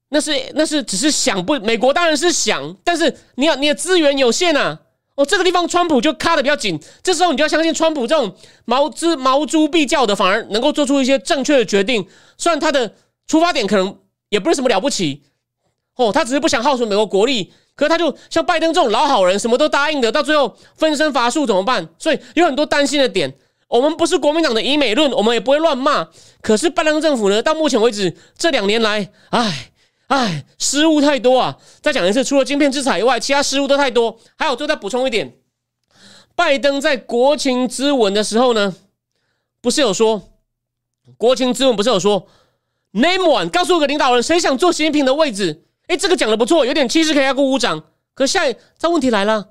[0.08, 4.80] 那是那是只是想不，美国当然是想，但是你要你的资源有限啊。
[5.18, 8.32] 哦，这个地方川普就卡的比较紧，这时候你就要相信川普这种
[8.66, 12.06] 毛之毛猪必叫的，反而能够做出一些正确的决定。
[12.36, 12.94] 虽然他的
[13.26, 13.98] 出发点可能
[14.28, 15.24] 也不是什么了不起，
[15.96, 17.52] 哦，他只是不想耗损美国国力。
[17.74, 21.88] 可是他就像拜登这种老好人，什么都答应的，到最后分身乏术怎么办？
[21.98, 23.34] 所以有很多担心的点。
[23.66, 26.06] 我们不是国民党的以美论，我们也不会乱骂。
[26.40, 29.72] 可是拜登政府呢，到目前为止这两年来，唉。
[30.08, 31.58] 唉，失误太多啊！
[31.82, 34.18] 再讲一次，除了晶片制裁以外，其他失误都太多。
[34.36, 35.34] 还有，最后再补充一点，
[36.34, 38.74] 拜登在国情咨文的时候呢，
[39.60, 40.30] 不是有说
[41.18, 42.26] 国情咨文不是有说
[42.92, 45.64] name one，告诉我个领导人，谁想坐习近平的位置？
[45.88, 47.84] 哎，这个讲的不错，有点气势可以给鼓掌。
[48.14, 49.50] 可下一，这问题来了，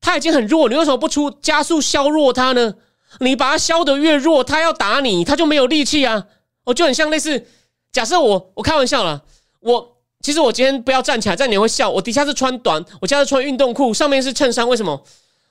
[0.00, 2.74] 他已经很弱，你为什么不出加速削弱他呢？
[3.18, 6.26] 你把他削得越弱，他要打你，他就没有力气啊！
[6.62, 7.46] 哦，就很像类似，
[7.92, 9.24] 假设我我开玩笑了。
[9.64, 11.90] 我其实我今天不要站起来，站你会笑。
[11.90, 14.68] 我底下是穿短，我现在是穿运动裤，上面是衬衫。
[14.68, 15.02] 为什么？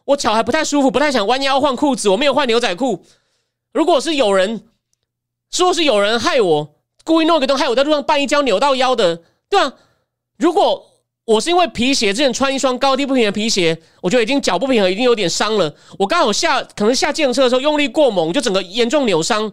[0.06, 2.10] 我脚还不太舒服，不太想弯腰换裤子。
[2.10, 3.04] 我没有换牛仔裤。
[3.74, 4.64] 如果是有人
[5.50, 9.74] 说是有人害我，故意弄个洞害我在路上绊一跤扭到腰的，对吧？
[10.38, 10.92] 如果
[11.26, 15.74] 我是因为皮鞋之前穿一双高低不平的皮鞋，我觉得已经脚不平衡，已经有点伤了。
[15.98, 19.52] 我刚好下可能下自行车的时候用力过猛，就整个严重扭伤。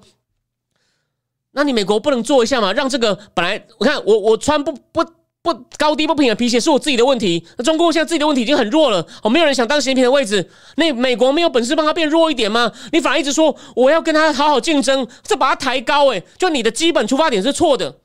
[1.52, 2.72] 那你美国不能做一下吗？
[2.72, 5.04] 让这个本来我看我我穿不不
[5.42, 7.44] 不高低不平的皮鞋是我自己的问题。
[7.56, 10.48] 那中国现在自己的问题已经很弱了，哦，没有人想当习近平的位置。
[10.76, 12.70] 那美国没有本事帮他变弱一点吗？
[12.92, 17.96] 你反而一直说我要跟他好好竞争，这把他抬高，诶，就你的基本出发点是错的。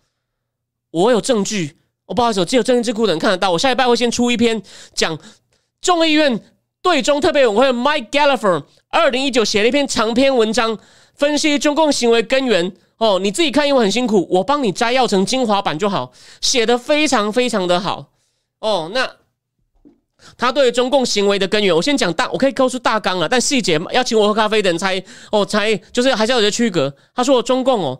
[0.91, 1.76] 我有证据，
[2.06, 3.52] 我不好意思，只有政治智库的人看得到。
[3.52, 4.62] 我下礼拜会先出一篇
[4.93, 5.18] 讲
[5.82, 6.39] 众议院
[6.82, 10.80] 对中特别委员会 Mike Gallagher 二零一九写了一篇长篇文章，
[11.16, 12.74] 分析中共行为根源。
[12.97, 18.11] 哦，你自己看，因为很辛苦，我帮你摘要成精华版就好，写的非常非常的好。
[18.59, 19.09] 哦，那
[20.38, 26.95] 他对中共行为的根源，我先讲大，我可以告诉大纲了，但细节要请我喝咖啡的人才哦，才就是还是要有些区隔。
[27.13, 27.99] 他说中共哦，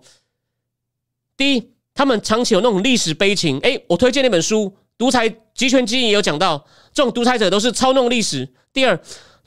[1.36, 3.60] 第一，他们长期有那种历史悲情。
[3.60, 4.64] 诶，我推荐那本书
[4.98, 8.48] 《独裁集权基因》也有讲到，这种独裁者都是操弄历史。
[8.72, 8.98] 第二，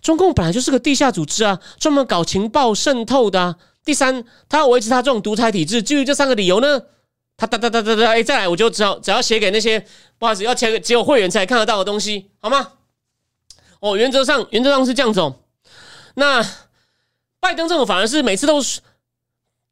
[0.01, 3.57] 中共本来就是个地下组织啊，专门搞情报渗透的。
[3.84, 6.82] 第三，他要维持他这种独裁体制，基于这三个理由呢，
[7.36, 9.82] 他哒哒哒哒哒，哎，再来，我就只要只要写给那些
[10.18, 12.72] 不好意思要签只有会员才看得到的东西，好吗？
[13.80, 15.32] 哦，原则上原则上是这样子。
[16.14, 16.44] 那
[17.40, 18.80] 拜登政府反而是每次都是，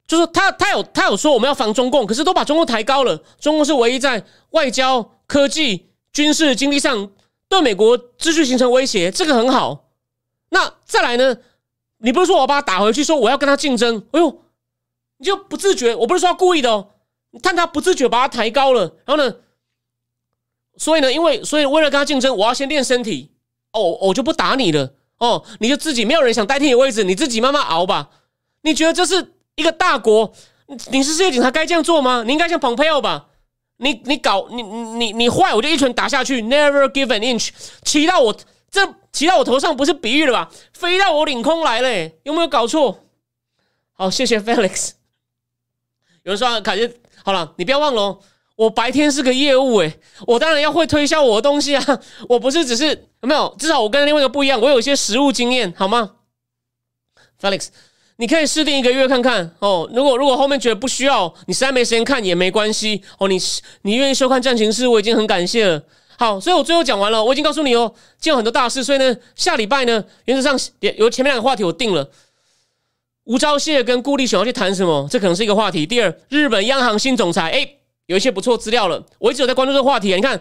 [0.07, 3.23] 就是他他有他有说我们要防中共，可是都把中共抬高了。
[3.39, 7.11] 中共是唯一在外交、科技、军事、经济上
[7.49, 9.86] 对美国秩序形成威胁，这个很好。
[10.57, 11.37] 那再来呢？
[11.99, 14.03] 你不是说我把他打回去，说我要跟他竞争？
[14.13, 14.43] 哎呦，
[15.19, 15.95] 你就不自觉？
[15.95, 16.89] 我不是说故意的哦，
[17.33, 19.37] 你看他不自觉把他抬高了，然后呢？
[20.79, 23.33] 所以呢，因为所以为了跟他竞争，我要先练身体。
[23.73, 24.95] 哦，我就不打你了。
[25.19, 28.09] 哦，你就自己没有人想代替你位置，你自己慢慢熬吧。
[28.63, 30.33] 你觉得这是一个大国？
[30.91, 32.23] 你是世界警察该这样做吗？
[32.27, 33.27] 你应该像蓬佩奥吧？
[33.77, 37.51] 你你搞你你你坏，我就一拳打下去，Never give an inch，
[37.83, 38.35] 骑到我。
[38.71, 38.87] 这
[39.17, 40.51] 骑到我头上不是比喻了吧？
[40.75, 43.07] 飞到我领空来了，有没有搞错？
[43.95, 44.91] 好，谢谢 Felix。
[46.23, 46.93] 有人说感觉
[47.25, 48.21] 好了，你不要忘了，
[48.57, 52.89] 我白天是个业务诶，我当然要会推销我的东西啊，我不是只是
[53.23, 53.57] 有没有？
[53.59, 56.17] 至少我跟另外一个不一样，我有一些实物经验，好吗
[57.41, 57.69] ？Felix，
[58.17, 59.89] 你可以试定一个月看看哦。
[59.95, 63.27] 如果如果后面觉得不需要，你实在没时间看也没关系哦。
[63.29, 63.39] 你
[63.81, 65.83] 你愿意收看战情室，我已经很感谢了。
[66.19, 72.11] 好，所以我最后讲完了，我已经告诉你哦，今有很多大事，所以呢，下礼拜呢，原则上有前面两个话题我定了。
[73.25, 75.07] 吴钊燮跟顾立雄要去谈什么？
[75.11, 75.85] 这可能是一个话题。
[75.85, 77.73] 第二，日本央行新总裁，哎。
[78.07, 80.17] 有一些不错资料了，我一直有在关注这个话题啊。
[80.17, 80.41] 你看，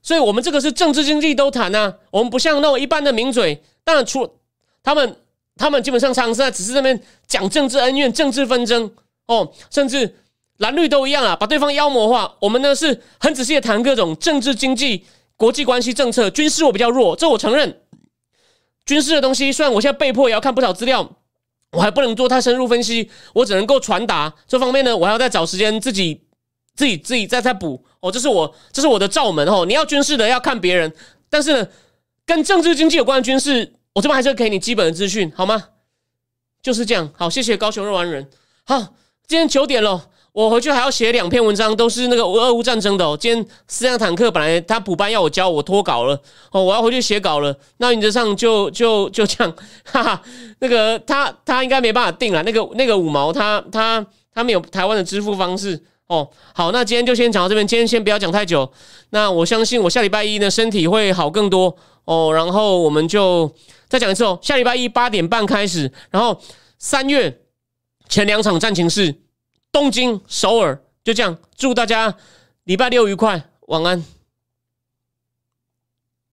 [0.00, 4.36] 所以我们这个是政治经济都谈啊，我们不像那种一般的名嘴，当然除
[4.80, 5.16] 他们，
[5.56, 8.88] 他们基本上常常在只是那边讲政治恩怨、政治纷争
[9.26, 10.14] 哦，甚至
[10.60, 12.36] 蓝绿都一样啊，把对方妖魔化。
[12.40, 15.04] 我们呢是很仔细的谈各种政治经济、
[15.36, 17.82] 国际关系、政策、军事，我比较弱，这我承认。
[18.86, 21.10] 军事的东西，虽然我现在被迫也要看不少资料，
[21.72, 26.22] 我还不能做太深入分析，我只能够传达这方面呢，我还要再找时间自己。
[26.76, 29.66] 自己自己再再补哦，这是我这是我的罩门哦。
[29.66, 30.90] 你要军事的要看别人，
[31.28, 31.68] 但是呢，
[32.24, 35.62] 跟政治经济有关的军事，我这边还是要给你基本的资讯，好吗？
[36.62, 37.12] 就是这样。
[37.14, 38.30] 好，谢谢高雄肉丸人。
[38.64, 38.78] 好，
[39.26, 43.04] 今天九点了，我回去还要写两篇文章，都是那个俄乌战争的。
[43.04, 43.16] 哦。
[43.20, 46.18] 今天四辆坦克本来他补班要我教，我脱稿了
[46.52, 47.56] 哦，我要回去写稿了。
[47.78, 49.54] 那原则上就 就就这样，
[49.84, 50.22] 哈哈。
[50.60, 52.42] 那个他他应该没办法定了。
[52.44, 55.82] 那个那个五毛他他他没有台湾的支付方式。
[56.06, 57.66] 哦，好，那今天就先讲到这边。
[57.66, 58.68] 今天先不要讲太久。
[59.10, 62.32] 那我相信我下礼拜一呢，身体会好更多哦。
[62.34, 63.48] 然后我们就
[63.88, 64.38] 再讲一次哦。
[64.42, 66.40] 下礼拜一八点半开始，然后
[66.78, 67.40] 三月
[68.08, 69.14] 前两场战情是
[69.72, 71.38] 东京、首尔，就这样。
[71.56, 72.14] 祝大家
[72.64, 74.04] 礼拜六愉快，晚安。